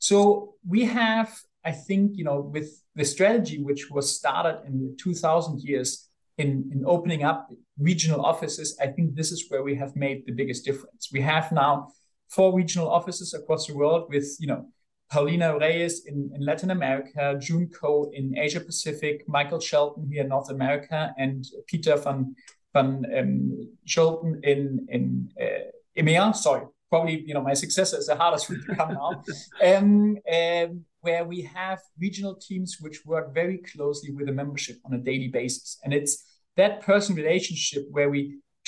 [0.04, 4.98] So we have, I think, you know, with the strategy which was started in the
[5.02, 9.96] 2000 years in, in opening up regional offices, I think this is where we have
[9.96, 11.08] made the biggest difference.
[11.13, 11.94] We have now
[12.28, 14.66] four regional offices across the world with, you know,
[15.10, 20.28] Paulina Reyes in, in Latin America, June Ko in Asia Pacific, Michael Shelton here in
[20.28, 22.36] North America, and Peter van
[22.74, 26.36] van um, Shelton in in uh, EMEA.
[26.36, 29.12] Sorry, probably you know my successor is the hardest one to come now,
[29.69, 30.69] um, um,
[31.01, 35.29] where we have regional teams which work very closely with the membership on a daily
[35.39, 36.13] basis, and it's
[36.56, 38.21] that person relationship where we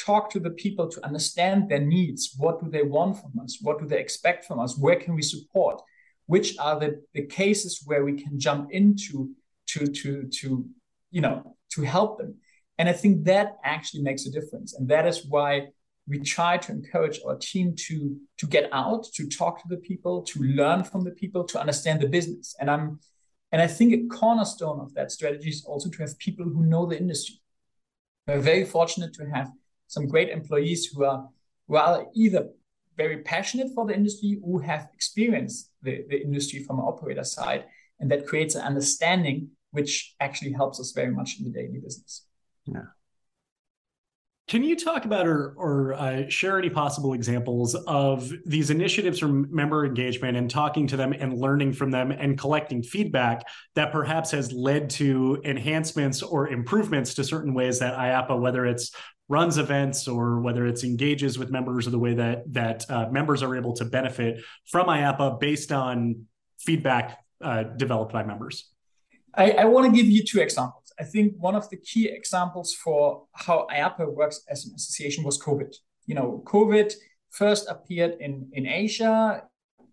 [0.07, 2.33] talk to the people to understand their needs.
[2.43, 3.59] What do they want from us?
[3.61, 4.75] What do they expect from us?
[4.75, 5.77] Where can we support?
[6.25, 9.29] Which are the, the cases where we can jump into
[9.71, 10.47] to to to
[11.11, 12.31] you know to help them?
[12.79, 15.49] And I think that actually makes a difference, and that is why
[16.07, 20.21] we try to encourage our team to to get out to talk to the people
[20.21, 22.55] to learn from the people to understand the business.
[22.59, 22.99] And i'm
[23.51, 26.85] and i think a cornerstone of that strategy is also to have people who know
[26.85, 27.37] the industry.
[28.27, 29.51] We're very fortunate to have
[29.87, 31.29] some great employees who are
[31.69, 32.49] are either
[32.97, 37.65] very passionate for the industry who have experienced the, the industry from an operator side
[37.99, 42.25] and that creates an understanding which actually helps us very much in the daily business.
[42.65, 42.85] Yeah
[44.47, 49.47] can you talk about or, or uh, share any possible examples of these initiatives from
[49.53, 54.29] member engagement and talking to them and learning from them and collecting feedback that perhaps
[54.31, 58.91] has led to enhancements or improvements to certain ways that IAAPA, whether it's
[59.27, 63.41] runs events or whether it's engages with members or the way that that uh, members
[63.41, 66.27] are able to benefit from IAAPA based on
[66.59, 68.69] feedback uh, developed by members?
[69.33, 70.84] I, I want to give you two examples.
[70.99, 75.41] I think one of the key examples for how IAAPA works as an association was
[75.41, 75.75] COVID.
[76.05, 76.93] You know, COVID
[77.31, 79.43] first appeared in, in Asia.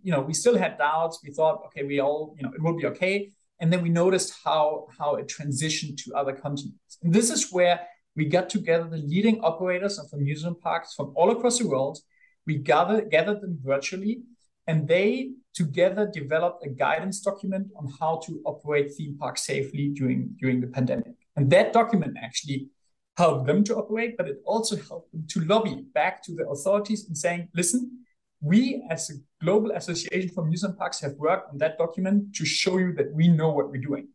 [0.03, 1.21] You know, we still had doubts.
[1.25, 3.33] We thought, okay, we all, you know, it will be okay.
[3.61, 6.99] And then we noticed how, how it transitioned to other continents.
[7.03, 7.81] And this is where
[8.17, 11.99] we got together the leading operators of amusement parks from all across the world.
[12.47, 14.23] We gathered, gathered them virtually
[14.67, 20.35] and they together developed a guidance document on how to operate theme parks safely during,
[20.41, 21.15] during the pandemic.
[21.37, 22.69] And that document actually
[23.17, 27.07] helped them to operate, but it also helped them to lobby back to the authorities
[27.07, 28.05] and saying, listen,
[28.41, 32.79] we as a global association for amusement parks have worked on that document to show
[32.79, 34.09] you that we know what we're doing.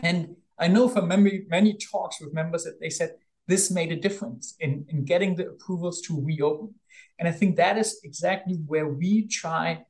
[0.00, 3.96] And I know from many, many talks with members that they said this made a
[3.96, 6.74] difference in, in getting the approvals to reopen.
[7.18, 9.84] And I think that is exactly where we try,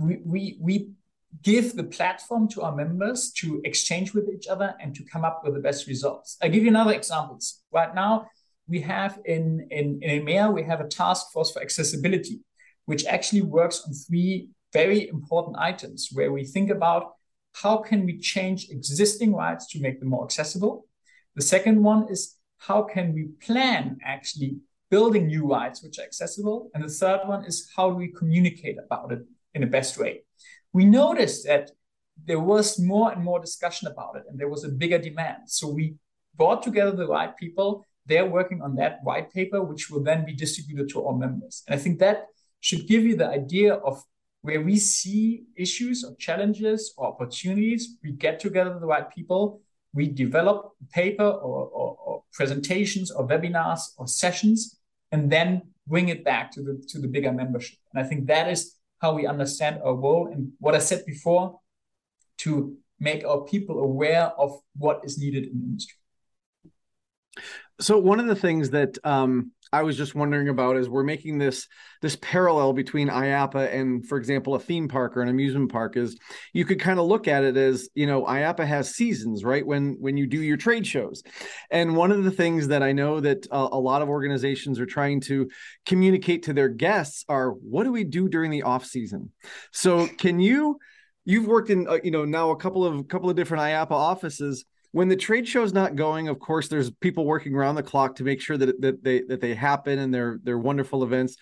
[0.00, 0.90] we, we, we
[1.42, 5.42] give the platform to our members to exchange with each other and to come up
[5.44, 6.36] with the best results.
[6.42, 7.62] I'll give you another examples.
[7.70, 8.26] Right now,
[8.66, 12.40] we have in, in, in EMEA, we have a task force for accessibility,
[12.86, 17.12] which actually works on three very important items where we think about
[17.54, 20.86] how can we change existing rights to make them more accessible.
[21.34, 24.58] The second one is how can we plan actually
[24.90, 26.70] building new rights which are accessible?
[26.74, 29.20] And the third one is how do we communicate about it
[29.54, 30.22] in the best way?
[30.72, 31.70] We noticed that
[32.24, 35.42] there was more and more discussion about it and there was a bigger demand.
[35.46, 35.96] So we
[36.36, 37.86] brought together the right people.
[38.06, 41.62] They're working on that white paper, which will then be distributed to all members.
[41.66, 42.26] And I think that
[42.60, 44.02] should give you the idea of
[44.42, 47.98] where we see issues or challenges or opportunities.
[48.02, 53.80] We get together the right people we develop paper or, or, or, presentations or webinars
[53.98, 54.78] or sessions
[55.10, 58.48] and then bring it back to the to the bigger membership and i think that
[58.48, 61.60] is how we understand our role and what i said before
[62.38, 65.96] to make our people aware of what is needed in the industry.
[67.80, 71.38] So one of the things that um, I was just wondering about is we're making
[71.38, 71.68] this
[72.02, 76.18] this parallel between IAAPA and, for example, a theme park or an amusement park is
[76.52, 79.64] you could kind of look at it as you know IAAPA has seasons, right?
[79.64, 81.22] When when you do your trade shows,
[81.70, 84.86] and one of the things that I know that a, a lot of organizations are
[84.86, 85.48] trying to
[85.86, 89.30] communicate to their guests are what do we do during the off season?
[89.72, 90.78] So can you?
[91.24, 94.64] You've worked in uh, you know now a couple of couple of different IAAPA offices
[94.92, 98.16] when the trade show is not going of course there's people working around the clock
[98.16, 101.36] to make sure that, that they that they happen and they're they're wonderful events.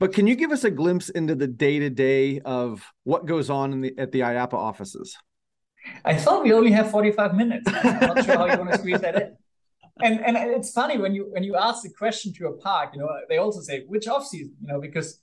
[0.00, 3.50] But can you give us a glimpse into the day to day of what goes
[3.50, 5.16] on in the at the IAAPA offices?
[6.04, 7.70] I thought we only have 45 minutes.
[7.72, 9.36] I'm not sure how you want to squeeze that in.
[10.00, 13.00] And and it's funny when you when you ask the question to a park you
[13.00, 15.20] know they also say which off season you know because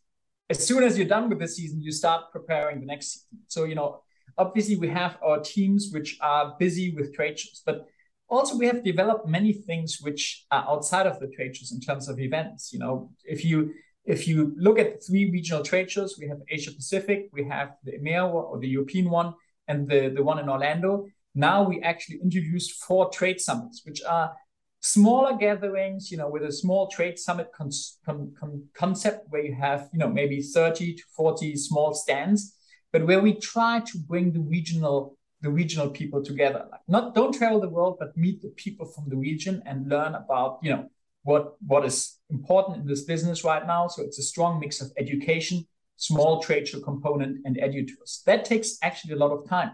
[0.50, 3.40] as soon as you're done with the season you start preparing the next season.
[3.48, 4.02] So you know
[4.38, 7.88] obviously we have our teams which are busy with trade shows, but
[8.28, 12.08] also we have developed many things which are outside of the trade shows in terms
[12.10, 12.74] of events.
[12.74, 13.74] You know, if you
[14.06, 17.71] if you look at the three regional trade shows, we have Asia Pacific, we have
[17.84, 19.34] the EMEA or the European one,
[19.67, 21.08] and the, the one in Orlando.
[21.34, 24.34] Now we actually introduced four trade summits, which are
[24.82, 27.71] smaller gatherings, you know, with a small trade summit con-
[28.06, 32.56] con- con- concept where you have, you know, maybe 30 to 40 small stands
[32.96, 36.66] but where we try to bring the regional the regional people together.
[36.72, 40.16] Like not don't travel the world but meet the people from the region and learn
[40.16, 40.84] about you know
[41.24, 41.98] what what is
[42.30, 43.90] important in this business right now.
[43.90, 48.24] So it's a strong mix of education small trade show component and EDUTours.
[48.24, 49.72] That takes actually a lot of time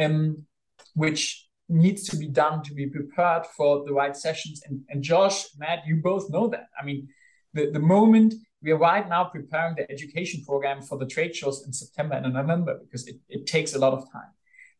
[0.00, 0.44] um,
[0.94, 4.60] which needs to be done to be prepared for the right sessions.
[4.66, 6.66] And, and josh matt you both know that.
[6.80, 7.06] I mean
[7.54, 11.64] the, the moment we are right now preparing the education program for the trade shows
[11.66, 14.30] in September and November because it, it takes a lot of time.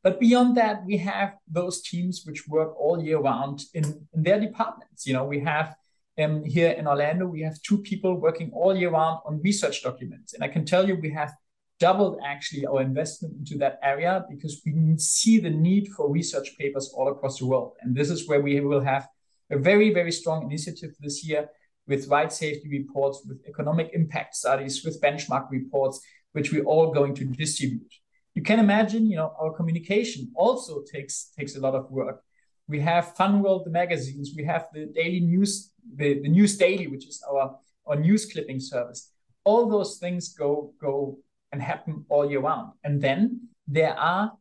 [0.02, 4.40] But beyond that, we have those teams which work all year round in, in their
[4.40, 5.06] departments.
[5.06, 5.74] You know, we have
[6.18, 10.32] um, here in Orlando, we have two people working all year round on research documents.
[10.32, 11.34] And I can tell you we have
[11.78, 16.92] doubled actually our investment into that area because we see the need for research papers
[16.94, 17.74] all across the world.
[17.80, 19.08] And this is where we will have
[19.50, 21.48] a very, very strong initiative this year
[21.86, 26.00] with ride safety reports, with economic impact studies, with benchmark reports,
[26.32, 27.92] which we're all going to distribute.
[28.34, 32.22] You can imagine, you know, our communication also takes takes a lot of work.
[32.68, 34.32] We have Fun World, the magazines.
[34.36, 38.60] We have the daily news, the, the News Daily, which is our, our news clipping
[38.60, 39.12] service.
[39.44, 41.18] All those things go go
[41.52, 42.72] and happen all year round.
[42.84, 44.32] And then there are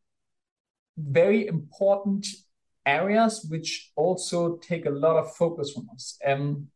[0.98, 2.26] very important
[2.86, 6.18] areas which also take a lot of focus from us.
[6.26, 6.68] Um,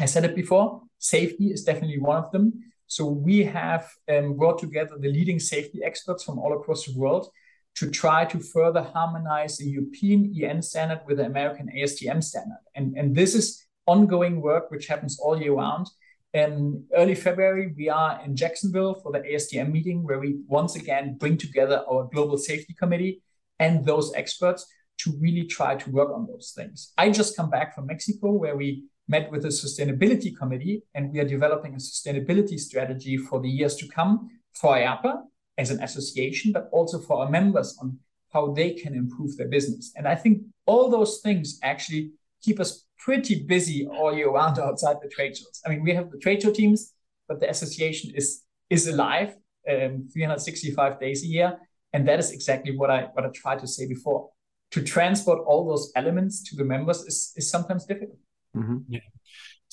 [0.00, 2.52] I said it before, safety is definitely one of them.
[2.86, 7.28] So we have um, brought together the leading safety experts from all across the world
[7.76, 12.62] to try to further harmonize the European EN standard with the American ASTM standard.
[12.74, 15.88] And, and this is ongoing work which happens all year round.
[16.32, 21.16] In early February, we are in Jacksonville for the ASTM meeting, where we once again
[21.16, 23.22] bring together our global safety committee
[23.60, 24.66] and those experts
[24.98, 26.92] to really try to work on those things.
[26.98, 31.20] I just come back from Mexico, where we met with the sustainability committee, and we
[31.20, 35.22] are developing a sustainability strategy for the years to come for IAAPA
[35.58, 37.98] as an association, but also for our members on
[38.32, 39.92] how they can improve their business.
[39.96, 42.12] And I think all those things actually
[42.42, 45.60] keep us pretty busy all year round outside the trade shows.
[45.64, 46.92] I mean, we have the trade show teams,
[47.28, 49.36] but the association is is alive
[49.70, 51.58] um, 365 days a year,
[51.92, 54.30] and that is exactly what I what I tried to say before.
[54.72, 58.18] To transport all those elements to the members is is sometimes difficult.
[58.56, 58.76] Mm-hmm.
[58.88, 59.00] Yeah.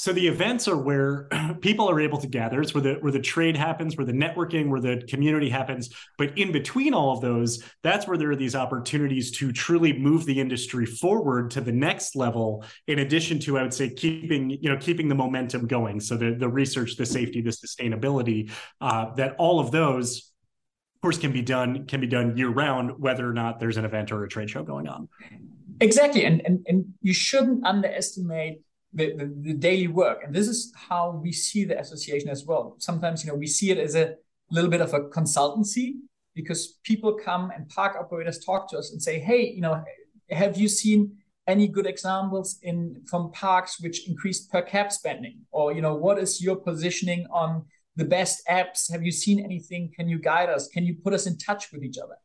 [0.02, 1.30] So the events are where
[1.62, 2.60] people are able to gather.
[2.60, 5.92] It's where the where the trade happens, where the networking, where the community happens.
[6.18, 10.26] But in between all of those, that's where there are these opportunities to truly move
[10.26, 12.66] the industry forward to the next level.
[12.88, 16.00] In addition to, I would say, keeping you know keeping the momentum going.
[16.00, 18.50] So the the research, the safety, the sustainability,
[18.82, 20.32] uh, that all of those,
[20.96, 23.86] of course, can be done can be done year round, whether or not there's an
[23.86, 25.10] event or a trade show going on.
[25.80, 28.62] Exactly, and and and you shouldn't underestimate
[28.94, 30.24] the, the, the, daily work.
[30.24, 32.76] And this is how we see the association as well.
[32.80, 34.16] Sometimes, you know, we see it as a
[34.50, 35.94] little bit of a consultancy
[36.36, 39.84] because people come and park operators talk to us and say, hey, you know,
[40.30, 41.16] have you seen
[41.48, 45.40] any good examples in from parks which increased per cap spending?
[45.52, 48.92] Or, you know, what is your positioning on the best apps?
[48.92, 49.92] Have you seen anything?
[49.96, 50.68] Can you guide us?
[50.68, 52.16] Can you put us in touch with each other?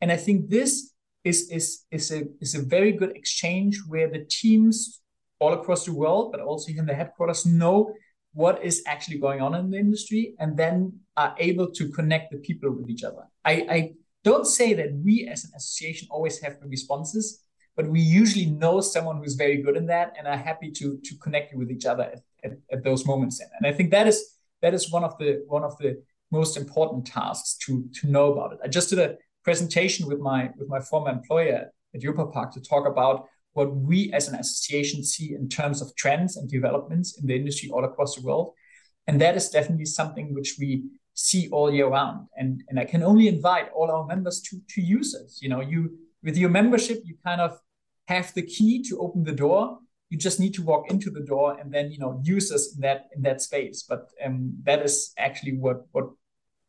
[0.00, 0.92] And I think this
[1.24, 5.01] is is is a is a very good exchange where the teams
[5.42, 7.92] all across the world, but also in the headquarters, know
[8.32, 10.74] what is actually going on in the industry and then
[11.16, 13.24] are able to connect the people with each other.
[13.44, 13.92] I, I
[14.24, 17.42] don't say that we as an association always have the responses,
[17.76, 21.16] but we usually know someone who's very good in that and are happy to, to
[21.16, 23.48] connect you with each other at, at, at those moments in.
[23.58, 24.18] And I think that is
[24.62, 28.52] that is one of the one of the most important tasks to to know about
[28.52, 28.58] it.
[28.64, 31.60] I just did a presentation with my with my former employer
[31.94, 35.94] at Europa Park to talk about what we as an association see in terms of
[35.96, 38.52] trends and developments in the industry all across the world.
[39.06, 40.84] And that is definitely something which we
[41.14, 42.28] see all year round.
[42.36, 45.30] And, and I can only invite all our members to, to use it.
[45.42, 47.58] You know, you with your membership, you kind of
[48.08, 49.78] have the key to open the door.
[50.08, 52.80] You just need to walk into the door and then, you know, use us in
[52.82, 53.84] that in that space.
[53.88, 56.10] But um, that is actually what what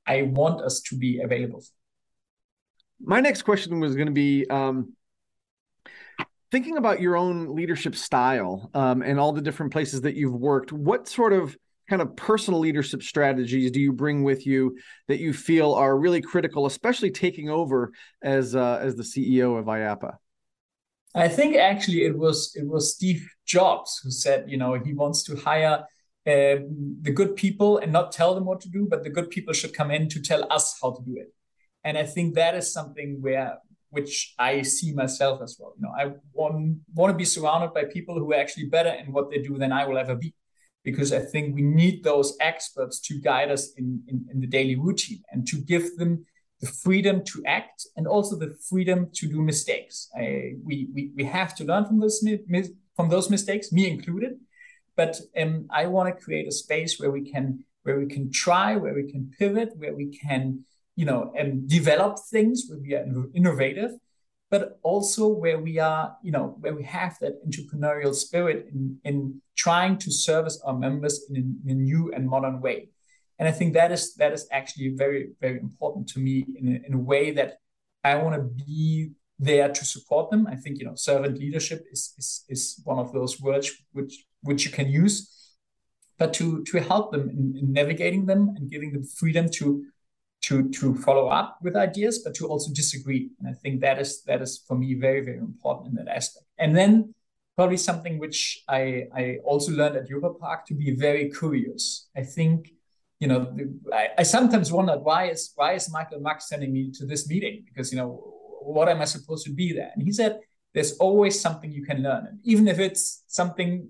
[0.08, 1.62] I want us to be available.
[1.62, 1.72] For.
[3.06, 4.94] My next question was going to be um,
[6.54, 10.72] thinking about your own leadership style um, and all the different places that you've worked.
[10.72, 11.58] What sort of
[11.90, 14.78] kind of personal leadership strategies do you bring with you
[15.08, 17.92] that you feel are really critical, especially taking over
[18.22, 20.14] as uh, as the CEO of IAAPA?
[21.16, 25.24] I think actually it was it was Steve Jobs who said, you know, he wants
[25.24, 25.80] to hire
[26.28, 26.58] uh,
[27.02, 29.74] the good people and not tell them what to do, but the good people should
[29.74, 31.34] come in to tell us how to do it.
[31.84, 33.58] And I think that is something where
[33.96, 35.74] which I see myself as well.
[35.78, 36.06] You know, I
[36.40, 36.56] want
[37.00, 39.72] want to be surrounded by people who are actually better in what they do than
[39.80, 40.30] I will ever be,
[40.90, 44.78] because I think we need those experts to guide us in, in, in the daily
[44.88, 46.12] routine and to give them
[46.62, 49.96] the freedom to act and also the freedom to do mistakes.
[50.24, 50.24] I,
[50.68, 52.18] we, we we have to learn from those
[52.98, 54.34] from those mistakes, me included.
[54.96, 57.46] But um, I want to create a space where we can
[57.86, 60.44] where we can try, where we can pivot, where we can
[60.96, 63.92] you know and develop things where we are innovative,
[64.52, 69.42] but also where we are you know where we have that entrepreneurial spirit in in
[69.56, 72.90] trying to service our members in a, in a new and modern way.
[73.40, 76.88] And I think that is that is actually very very important to me in a,
[76.88, 77.58] in a way that
[78.04, 80.48] I want to be there to support them.
[80.48, 84.66] I think you know servant leadership is is, is one of those words which which
[84.66, 85.16] you can use,
[86.18, 89.86] but to to help them in, in navigating them and giving them freedom to
[90.44, 93.30] to to follow up with ideas, but to also disagree.
[93.40, 96.46] And I think that is that is for me very very important in that aspect.
[96.58, 97.14] And then
[97.56, 102.10] probably something which I I also learned at Europa Park to be very curious.
[102.16, 102.72] I think
[103.20, 103.56] you know
[103.94, 107.64] I, I sometimes wondered why is why is Michael Mack sending me to this meeting
[107.66, 108.10] because you know
[108.62, 109.92] what am I supposed to be there?
[109.94, 110.40] And he said
[110.74, 113.90] there's always something you can learn, and even if it's something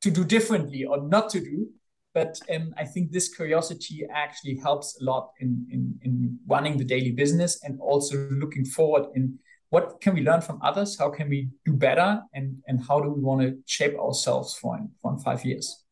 [0.00, 1.68] to do differently or not to do.
[2.14, 6.84] But um, I think this curiosity actually helps a lot in, in, in running the
[6.84, 9.38] daily business and also looking forward in
[9.70, 10.98] what can we learn from others?
[10.98, 12.20] How can we do better?
[12.34, 15.82] And, and how do we want to shape ourselves for in, for in five years?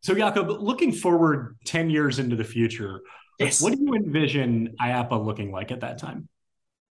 [0.00, 3.00] So, Jakob, looking forward 10 years into the future,
[3.38, 3.62] yes.
[3.62, 6.28] what do you envision IAAPA looking like at that time?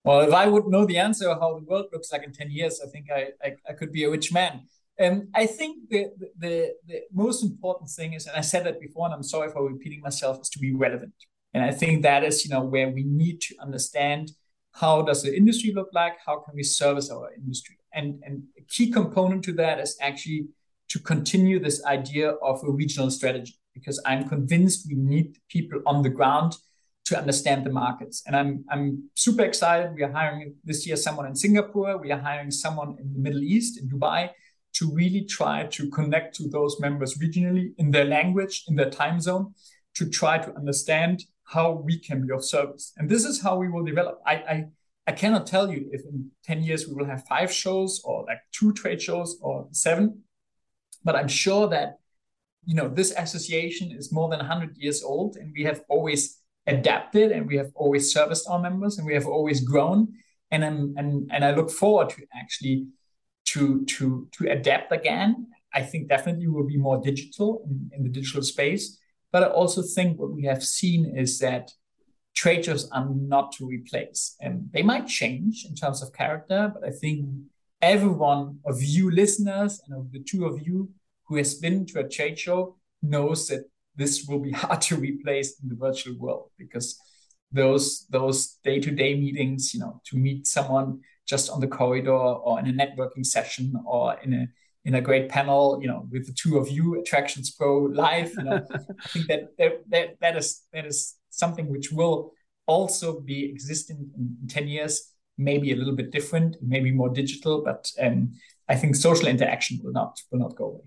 [0.03, 2.81] Well, if I would know the answer how the world looks like in 10 years,
[2.85, 4.67] I think I, I, I could be a rich man.
[5.03, 6.07] Um, I think the,
[6.39, 9.67] the, the most important thing is, and I said that before, and I'm sorry for
[9.67, 11.13] repeating myself, is to be relevant.
[11.53, 14.31] And I think that is, you know, where we need to understand
[14.73, 18.63] how does the industry look like, how can we service our industry, and and a
[18.73, 20.47] key component to that is actually
[20.89, 26.03] to continue this idea of a regional strategy, because I'm convinced we need people on
[26.03, 26.57] the ground
[27.05, 28.21] to understand the markets.
[28.25, 29.95] And I'm I'm super excited.
[29.95, 31.97] We are hiring this year someone in Singapore.
[31.97, 34.29] We are hiring someone in the Middle East, in Dubai
[34.75, 39.19] to really try to connect to those members regionally in their language, in their time
[39.19, 39.53] zone,
[39.95, 42.91] to try to understand how we can be of service.
[42.97, 44.19] And this is how we will develop.
[44.25, 44.65] I, I,
[45.07, 48.39] I cannot tell you if in 10 years we will have five shows or like
[48.51, 50.23] two trade shows or seven,
[51.03, 51.99] but I'm sure that
[52.65, 57.31] you know this association is more than 100 years old and we have always adapted
[57.31, 60.07] and we have always serviced our members and we have always grown
[60.49, 62.87] and I'm, and and I look forward to actually
[63.45, 65.47] to to to adapt again.
[65.73, 68.97] I think definitely will be more digital in, in the digital space.
[69.31, 71.71] But I also think what we have seen is that
[72.35, 74.35] trade shows are not to replace.
[74.39, 77.25] And they might change in terms of character, but I think
[77.81, 80.89] everyone of you listeners and of the two of you
[81.27, 83.65] who has been to a trade show knows that
[83.95, 86.99] this will be hard to replace in the virtual world because
[87.51, 92.67] those those day-to-day meetings, you know, to meet someone just on the corridor or in
[92.67, 94.47] a networking session or in a
[94.85, 98.31] in a great panel, you know, with the two of you, Attractions Pro live.
[98.37, 102.31] You know, I think that, that that is that is something which will
[102.67, 107.63] also be existing in, in 10 years, maybe a little bit different, maybe more digital,
[107.63, 108.33] but um,
[108.67, 110.83] I think social interaction will not will not go away.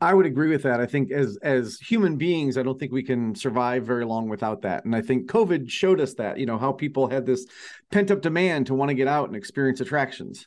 [0.00, 0.80] I would agree with that.
[0.80, 4.62] I think as as human beings, I don't think we can survive very long without
[4.62, 4.84] that.
[4.84, 7.46] And I think COVID showed us that, you know, how people had this
[7.90, 10.46] pent up demand to want to get out and experience attractions.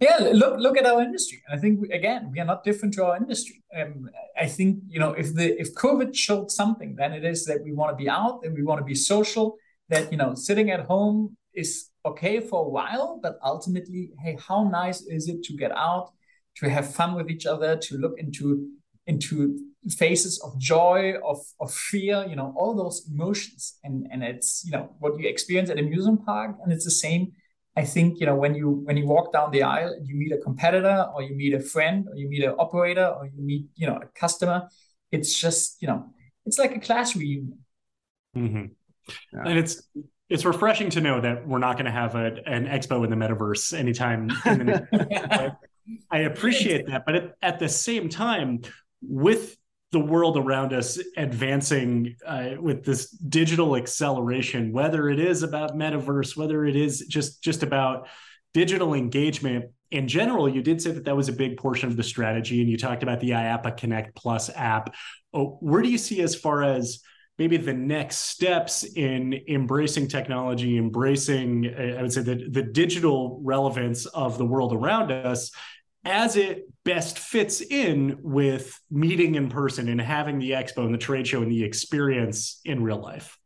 [0.00, 1.42] Yeah, look look at our industry.
[1.50, 3.62] I think again we are not different to our industry.
[3.78, 7.62] Um, I think you know if the if COVID showed something, then it is that
[7.64, 9.56] we want to be out and we want to be social.
[9.88, 14.64] That you know sitting at home is okay for a while, but ultimately, hey, how
[14.64, 16.10] nice is it to get out,
[16.56, 18.68] to have fun with each other, to look into
[19.06, 19.58] into
[19.90, 24.72] phases of joy, of of fear, you know, all those emotions, and and it's you
[24.72, 27.32] know what you experience at amusement park, and it's the same
[27.76, 30.32] I think you know when you when you walk down the aisle and you meet
[30.32, 33.66] a competitor or you meet a friend or you meet an operator or you meet
[33.74, 34.68] you know a customer,
[35.10, 36.06] it's just you know
[36.46, 37.58] it's like a class reunion.
[38.36, 38.66] Mm-hmm.
[39.32, 39.42] Yeah.
[39.44, 39.82] And it's
[40.28, 43.16] it's refreshing to know that we're not going to have a, an expo in the
[43.16, 44.30] metaverse anytime.
[44.46, 45.56] In the
[46.10, 48.62] I appreciate that, but at, at the same time,
[49.02, 49.56] with
[49.94, 56.36] the world around us advancing uh, with this digital acceleration whether it is about metaverse
[56.36, 58.08] whether it is just just about
[58.54, 62.02] digital engagement in general you did say that that was a big portion of the
[62.02, 64.92] strategy and you talked about the IAAPA connect plus app.
[65.32, 66.98] Oh, where do you see as far as
[67.38, 74.06] maybe the next steps in embracing technology embracing i would say the, the digital relevance
[74.06, 75.52] of the world around us
[76.04, 80.98] as it best fits in with meeting in person and having the expo and the
[80.98, 83.38] trade show and the experience in real life?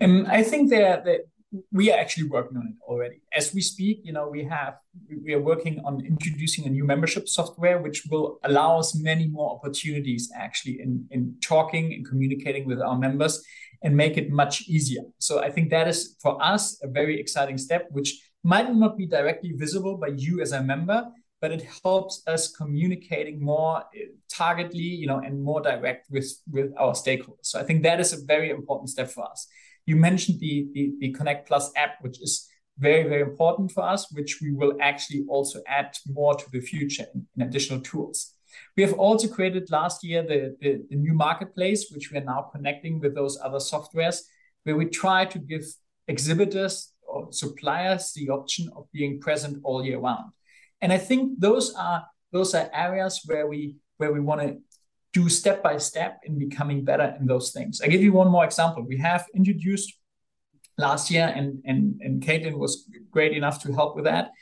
[0.00, 1.20] And I think that, that
[1.70, 3.20] we are actually working on it already.
[3.32, 4.74] As we speak, you know, we have
[5.24, 9.52] we are working on introducing a new membership software which will allow us many more
[9.52, 13.44] opportunities actually in, in talking and communicating with our members
[13.82, 15.02] and make it much easier.
[15.18, 19.06] So I think that is for us a very exciting step, which might not be
[19.06, 21.06] directly visible by you as a member,
[21.44, 26.68] but it helps us communicating more uh, targetly, you know, and more direct with with
[26.82, 27.48] our stakeholders.
[27.50, 29.46] So I think that is a very important step for us.
[29.84, 32.32] You mentioned the the, the Connect Plus app, which is
[32.78, 37.06] very very important for us, which we will actually also add more to the future
[37.14, 38.18] in, in additional tools.
[38.76, 42.42] We have also created last year the, the, the new marketplace, which we are now
[42.54, 44.18] connecting with those other softwares,
[44.62, 45.64] where we try to give
[46.14, 46.74] exhibitors
[47.06, 50.30] or suppliers the option of being present all year round.
[50.84, 54.58] And I think those are those are areas where we where we want to
[55.14, 57.80] do step by step in becoming better in those things.
[57.80, 58.84] I give you one more example.
[58.86, 59.94] We have introduced
[60.76, 62.72] last year, and and and Caitlin was
[63.10, 64.32] great enough to help with that.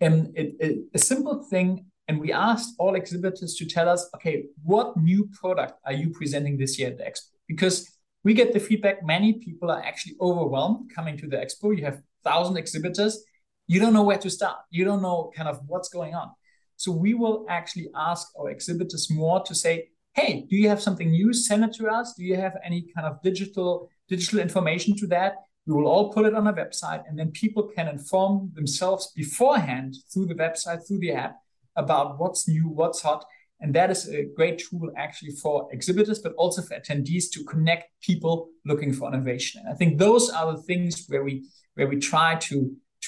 [0.00, 4.44] And it, it, a simple thing, and we asked all exhibitors to tell us, okay,
[4.64, 7.34] what new product are you presenting this year at the expo?
[7.46, 7.76] Because
[8.24, 11.76] we get the feedback many people are actually overwhelmed coming to the expo.
[11.76, 13.22] You have thousand exhibitors,
[13.70, 14.58] you don't know where to start.
[14.70, 16.28] You don't know kind of what's going on.
[16.76, 21.10] So we will actually ask our exhibitors more to say, hey, do you have something
[21.10, 21.32] new?
[21.32, 22.14] Send it to us.
[22.14, 25.34] Do you have any kind of digital digital information to that?
[25.66, 29.94] We will all put it on a website, and then people can inform themselves beforehand
[30.12, 31.36] through the website, through the app,
[31.76, 33.24] about what's new, what's hot.
[33.60, 37.84] And that is a great tool actually for exhibitors, but also for attendees to connect
[38.00, 39.62] people looking for innovation.
[39.62, 41.34] And I think those are the things where we
[41.76, 42.56] where we try to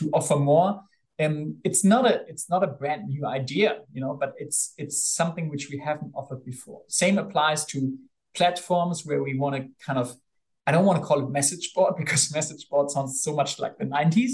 [0.02, 0.82] to offer more.
[1.22, 5.04] Um, it's not a it's not a brand new idea, you know, but it's it's
[5.04, 6.82] something which we haven't offered before.
[6.88, 7.96] Same applies to
[8.34, 10.14] platforms where we want to kind of
[10.66, 13.78] I don't want to call it message board because message board sounds so much like
[13.78, 14.32] the 90s,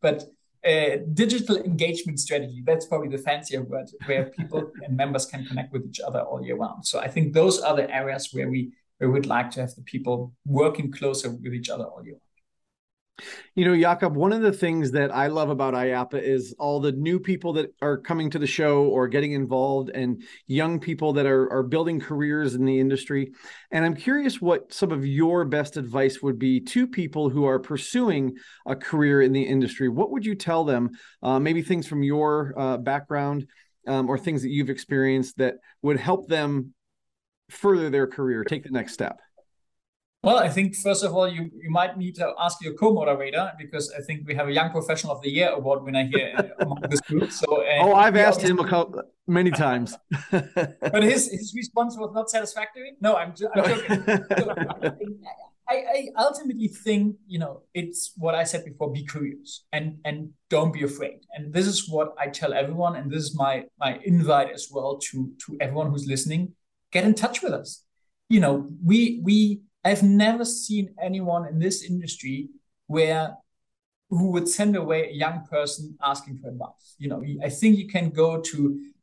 [0.00, 0.24] but
[0.66, 5.72] uh, digital engagement strategy that's probably the fancier word where people and members can connect
[5.72, 8.72] with each other all year round so i think those are the areas where we
[8.98, 12.27] where we'd like to have the people working closer with each other all year round
[13.54, 16.92] you know, Jakob, one of the things that I love about IAAPA is all the
[16.92, 21.26] new people that are coming to the show or getting involved and young people that
[21.26, 23.32] are, are building careers in the industry.
[23.70, 27.58] And I'm curious what some of your best advice would be to people who are
[27.58, 29.88] pursuing a career in the industry.
[29.88, 30.90] What would you tell them?
[31.22, 33.46] Uh, maybe things from your uh, background
[33.86, 36.74] um, or things that you've experienced that would help them
[37.50, 39.18] further their career, take the next step.
[40.24, 43.92] Well, I think first of all, you, you might need to ask your co-moderator because
[43.96, 47.00] I think we have a Young Professional of the Year award winner here among this
[47.02, 47.30] group.
[47.30, 49.96] So, uh, oh, I've asked him a couple many times,
[50.32, 52.96] but his his response was not satisfactory.
[53.00, 54.24] No, I'm, I'm joking.
[55.70, 60.30] I, I ultimately think you know it's what I said before: be curious and and
[60.50, 61.20] don't be afraid.
[61.32, 64.98] And this is what I tell everyone, and this is my my invite as well
[65.10, 66.54] to to everyone who's listening:
[66.90, 67.84] get in touch with us.
[68.28, 72.48] You know, we we I've never seen anyone in this industry
[72.86, 73.36] where
[74.10, 76.96] who would send away a young person asking for advice.
[76.98, 78.58] You know, I think you can go to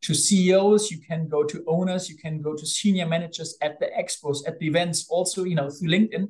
[0.05, 3.89] to CEOs, you can go to owners, you can go to senior managers at the
[4.01, 6.25] expos, at the events, also you know through LinkedIn,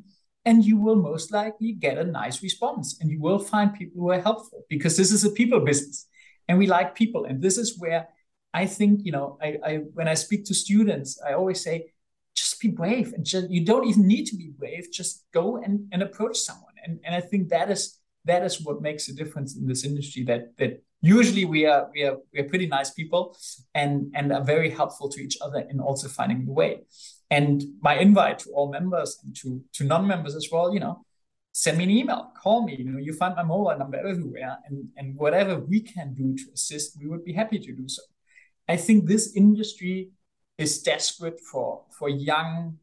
[0.46, 4.12] and you will most likely get a nice response, and you will find people who
[4.12, 6.08] are helpful because this is a people business.
[6.48, 7.26] and we like people.
[7.26, 8.08] And this is where
[8.54, 11.94] I think, you know, I, I when I speak to students, I always say,
[12.66, 14.92] be brave and just you don't even need to be brave.
[14.92, 16.76] Just go and, and approach someone.
[16.84, 20.24] And and I think that is that is what makes a difference in this industry
[20.24, 23.38] that that usually we are we are we are pretty nice people
[23.74, 26.82] and and are very helpful to each other in also finding the way
[27.30, 31.06] and my invite to all members and to to non-members as well you know
[31.52, 34.88] send me an email call me you know you find my mobile number everywhere and
[34.98, 38.02] and whatever we can do to assist we would be happy to do so
[38.68, 40.10] i think this industry
[40.58, 42.78] is desperate for for young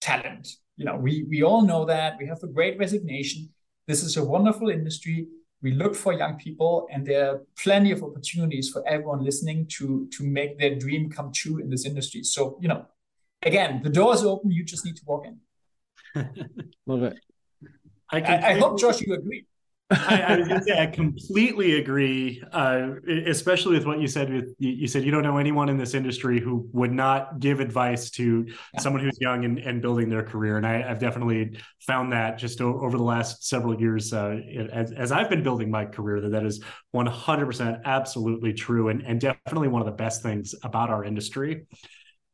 [0.00, 3.48] talent you know we we all know that we have a great resignation
[3.86, 5.26] this is a wonderful industry
[5.62, 10.08] we look for young people and there are plenty of opportunities for everyone listening to
[10.12, 12.86] to make their dream come true in this industry so you know
[13.46, 14.50] again, the door is open.
[14.50, 15.38] You just need to walk in.
[16.86, 17.18] Love it.
[18.10, 19.46] I, I, I hope, Josh, you agree.
[19.88, 22.94] I, I, say, I completely agree, uh,
[23.26, 24.32] especially with what you said.
[24.32, 28.10] With you said you don't know anyone in this industry who would not give advice
[28.12, 28.80] to yeah.
[28.80, 32.60] someone who's young and, and, building their career, and I, have definitely found that just
[32.60, 34.40] over the last several years uh,
[34.72, 39.20] as, as, I've been building my career that that is 100% absolutely true, and, and
[39.20, 41.66] definitely one of the best things about our industry.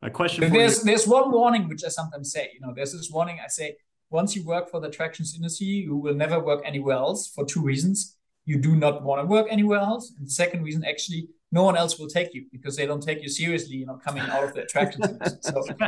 [0.01, 0.51] A question.
[0.51, 0.85] there's you.
[0.85, 2.51] there's one warning which I sometimes say.
[2.55, 3.77] You know, there's this warning I say:
[4.13, 7.63] once you work for the attractions industry, you will never work anywhere else for two
[7.63, 8.17] reasons.
[8.45, 11.77] You do not want to work anywhere else, and the second reason, actually, no one
[11.77, 13.77] else will take you because they don't take you seriously.
[13.77, 15.39] You know, coming out of the attractions industry.
[15.43, 15.65] So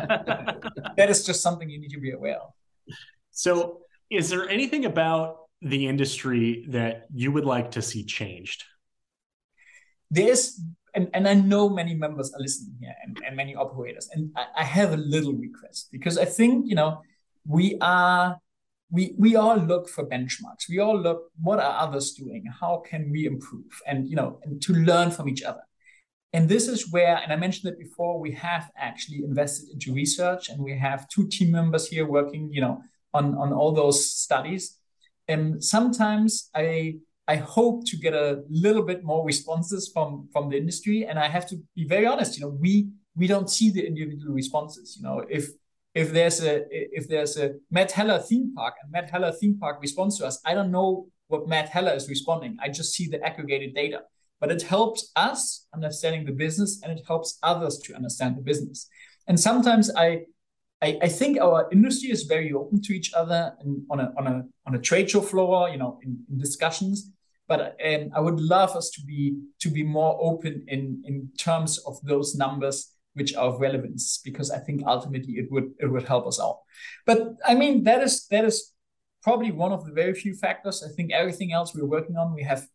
[0.96, 2.50] that is just something you need to be aware of.
[3.30, 8.62] So, is there anything about the industry that you would like to see changed?
[10.10, 10.60] There's
[10.94, 14.08] and, and I know many members are listening here and, and many operators.
[14.12, 17.02] And I, I have a little request because I think, you know,
[17.46, 18.38] we are
[18.90, 20.68] we we all look for benchmarks.
[20.68, 22.44] We all look what are others doing?
[22.60, 23.80] How can we improve?
[23.86, 25.62] And you know, and to learn from each other.
[26.32, 30.48] And this is where, and I mentioned it before, we have actually invested into research,
[30.48, 32.82] and we have two team members here working, you know,
[33.12, 34.78] on on all those studies.
[35.28, 40.56] And sometimes I I hope to get a little bit more responses from from the
[40.56, 41.06] industry.
[41.06, 44.34] And I have to be very honest, you know, we we don't see the individual
[44.34, 44.96] responses.
[44.96, 45.50] You know, if
[45.94, 49.80] if there's a if there's a Matt Heller theme park and Matt Heller theme park
[49.80, 52.56] responds to us, I don't know what Matt Heller is responding.
[52.60, 54.02] I just see the aggregated data.
[54.40, 58.88] But it helps us understanding the business and it helps others to understand the business.
[59.26, 60.24] And sometimes I
[60.82, 64.26] I, I, think our industry is very open to each other and on a on
[64.26, 67.10] a on a trade show floor, you know, in, in discussions.
[67.46, 71.78] But um, I would love us to be to be more open in in terms
[71.78, 76.06] of those numbers which are of relevance, because I think ultimately it would it would
[76.06, 76.58] help us out.
[77.06, 78.72] But I mean that is that is
[79.22, 80.84] probably one of the very few factors.
[80.86, 82.66] I think everything else we're working on, we have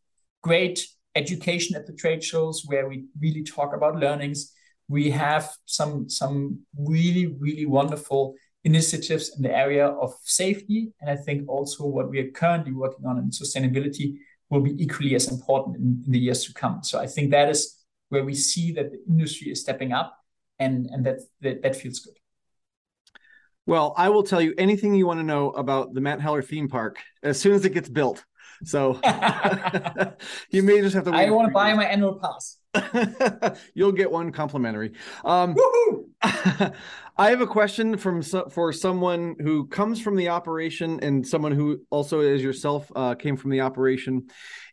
[0.41, 4.53] great education at the trade shows where we really talk about learnings.
[4.87, 11.15] We have some some really really wonderful initiatives in the area of safety, and I
[11.15, 14.17] think also what we are currently working on in sustainability
[14.49, 16.83] will be equally as important in, in the years to come.
[16.83, 17.75] So I think that is
[18.09, 20.17] where we see that the industry is stepping up,
[20.60, 22.16] and and that that, that feels good.
[23.66, 26.70] Well, I will tell you anything you want to know about the Matt Heller theme
[26.70, 28.26] park as soon as it gets built.
[28.64, 28.99] So
[30.49, 31.12] you may just have to.
[31.12, 32.57] I want to buy my annual pass.
[33.74, 34.93] You'll get one complimentary.
[35.24, 35.55] Um,
[36.22, 41.82] I have a question from for someone who comes from the operation and someone who
[41.89, 44.28] also, as yourself, uh, came from the operation.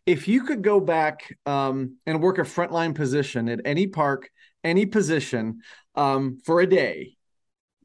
[0.04, 4.30] If you could go back um, and work a frontline position at any park,
[4.66, 5.60] any position
[5.94, 7.16] um, for a day,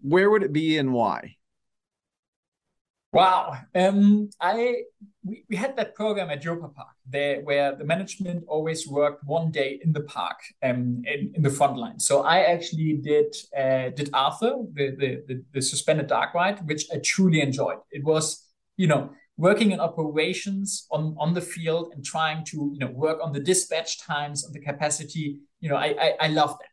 [0.01, 1.37] where would it be and why?
[3.13, 3.57] Wow.
[3.75, 4.83] Um, I
[5.23, 9.51] we, we had that program at Europa Park there where the management always worked one
[9.51, 11.99] day in the park um, in, in the front line.
[11.99, 16.83] So I actually did uh, did Arthur, the, the, the, the suspended dark ride, which
[16.93, 17.79] I truly enjoyed.
[17.91, 18.25] It was,
[18.77, 23.19] you know, working in operations on, on the field and trying to, you know, work
[23.21, 25.27] on the dispatch times, on the capacity.
[25.59, 26.70] You know, I I, I love that.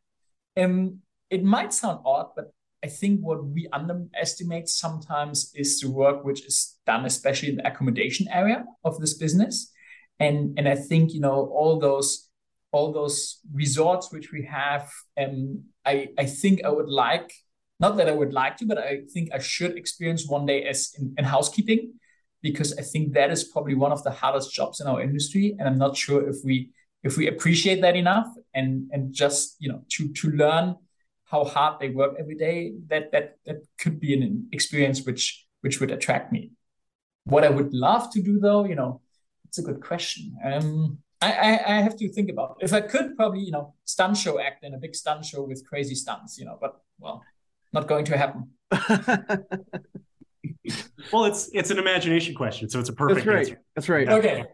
[0.59, 1.01] Um,
[1.31, 2.53] it might sound odd, but
[2.83, 7.67] I think what we underestimate sometimes is the work which is done, especially in the
[7.67, 9.73] accommodation area of this business.
[10.21, 12.29] And and I think you know all those
[12.73, 14.91] all those resorts which we have.
[15.21, 17.33] Um, I I think I would like
[17.81, 20.93] not that I would like to, but I think I should experience one day as
[20.99, 21.95] in, in housekeeping
[22.43, 25.69] because I think that is probably one of the hardest jobs in our industry, and
[25.69, 26.71] I'm not sure if we
[27.03, 30.77] if we appreciate that enough and and just you know to to learn
[31.31, 35.81] how hard they work every day, that that that could be an experience which which
[35.81, 36.53] would attract me.
[37.25, 39.01] What I would love to do though, you know,
[39.45, 40.37] it's a good question.
[40.45, 42.65] Um, I, I, I have to think about it.
[42.65, 45.67] If I could, probably you know, stunt show act in a big stunt show with
[45.69, 46.57] crazy stunts, you know.
[46.61, 47.23] But well,
[47.73, 48.51] not going to happen.
[51.13, 53.27] well, it's it's an imagination question, so it's a perfect.
[53.27, 53.39] That's right.
[53.39, 53.61] Answer.
[53.75, 54.09] That's right.
[54.09, 54.45] Okay.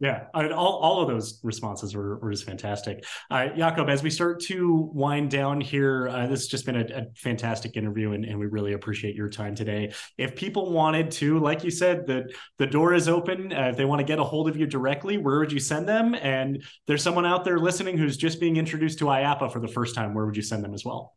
[0.00, 3.04] Yeah, I mean, all, all of those responses were, were just fantastic.
[3.30, 6.84] Uh, Jakob, as we start to wind down here, uh, this has just been a,
[6.84, 9.92] a fantastic interview, and, and, we really appreciate your time today.
[10.18, 12.28] If people wanted to, like you said, the,
[12.58, 13.52] the door is open.
[13.52, 15.88] Uh, if they want to get a hold of you directly, where would you send
[15.88, 16.14] them?
[16.16, 19.94] And there's someone out there listening who's just being introduced to IAAPA for the first
[19.94, 21.14] time, where would you send them as well?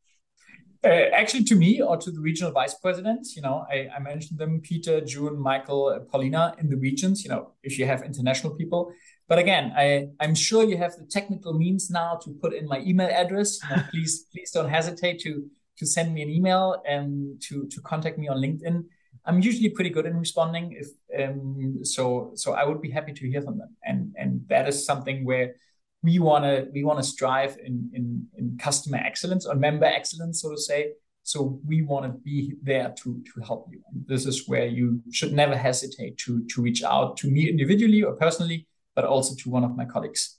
[0.88, 4.40] Uh, actually, to me or to the regional vice presidents, you know, I, I mentioned
[4.40, 8.56] them, Peter, June, Michael, uh, Paulina in the regions, you know, if you have international
[8.56, 8.94] people.
[9.28, 12.80] But again, I, I'm sure you have the technical means now to put in my
[12.80, 13.60] email address.
[13.70, 15.46] You know, please, please don't hesitate to
[15.80, 18.86] to send me an email and to to contact me on LinkedIn.
[19.26, 20.72] I'm usually pretty good in responding.
[20.72, 20.88] If
[21.22, 23.76] um, so, so I would be happy to hear from them.
[23.84, 25.56] And and that is something where
[26.04, 30.42] we want to we want to strive in, in in customer excellence or member excellence,
[30.42, 30.94] so to say.
[31.24, 33.82] So we want to be there to to help you.
[33.92, 38.04] And this is where you should never hesitate to to reach out to me individually
[38.04, 40.37] or personally, but also to one of my colleagues.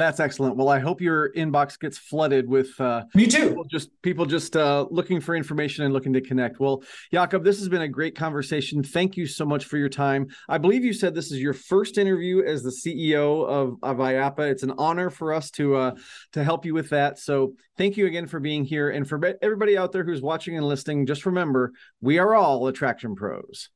[0.00, 0.56] That's excellent.
[0.56, 3.48] Well, I hope your inbox gets flooded with uh, me too.
[3.48, 6.58] People just people just uh, looking for information and looking to connect.
[6.58, 6.82] Well,
[7.12, 8.82] Jakob, this has been a great conversation.
[8.82, 10.28] Thank you so much for your time.
[10.48, 14.50] I believe you said this is your first interview as the CEO of, of IAAPA.
[14.50, 15.94] It's an honor for us to uh,
[16.32, 17.18] to help you with that.
[17.18, 20.66] So thank you again for being here, and for everybody out there who's watching and
[20.66, 21.04] listening.
[21.04, 23.68] Just remember, we are all attraction pros.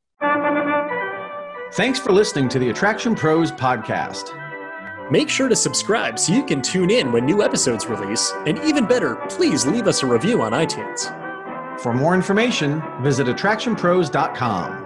[1.75, 4.43] Thanks for listening to the Attraction Pros podcast.
[5.11, 8.86] Make sure to subscribe so you can tune in when new episodes release, and even
[8.86, 11.11] better, please leave us a review on iTunes.
[11.80, 14.84] For more information, visit attractionpros.com.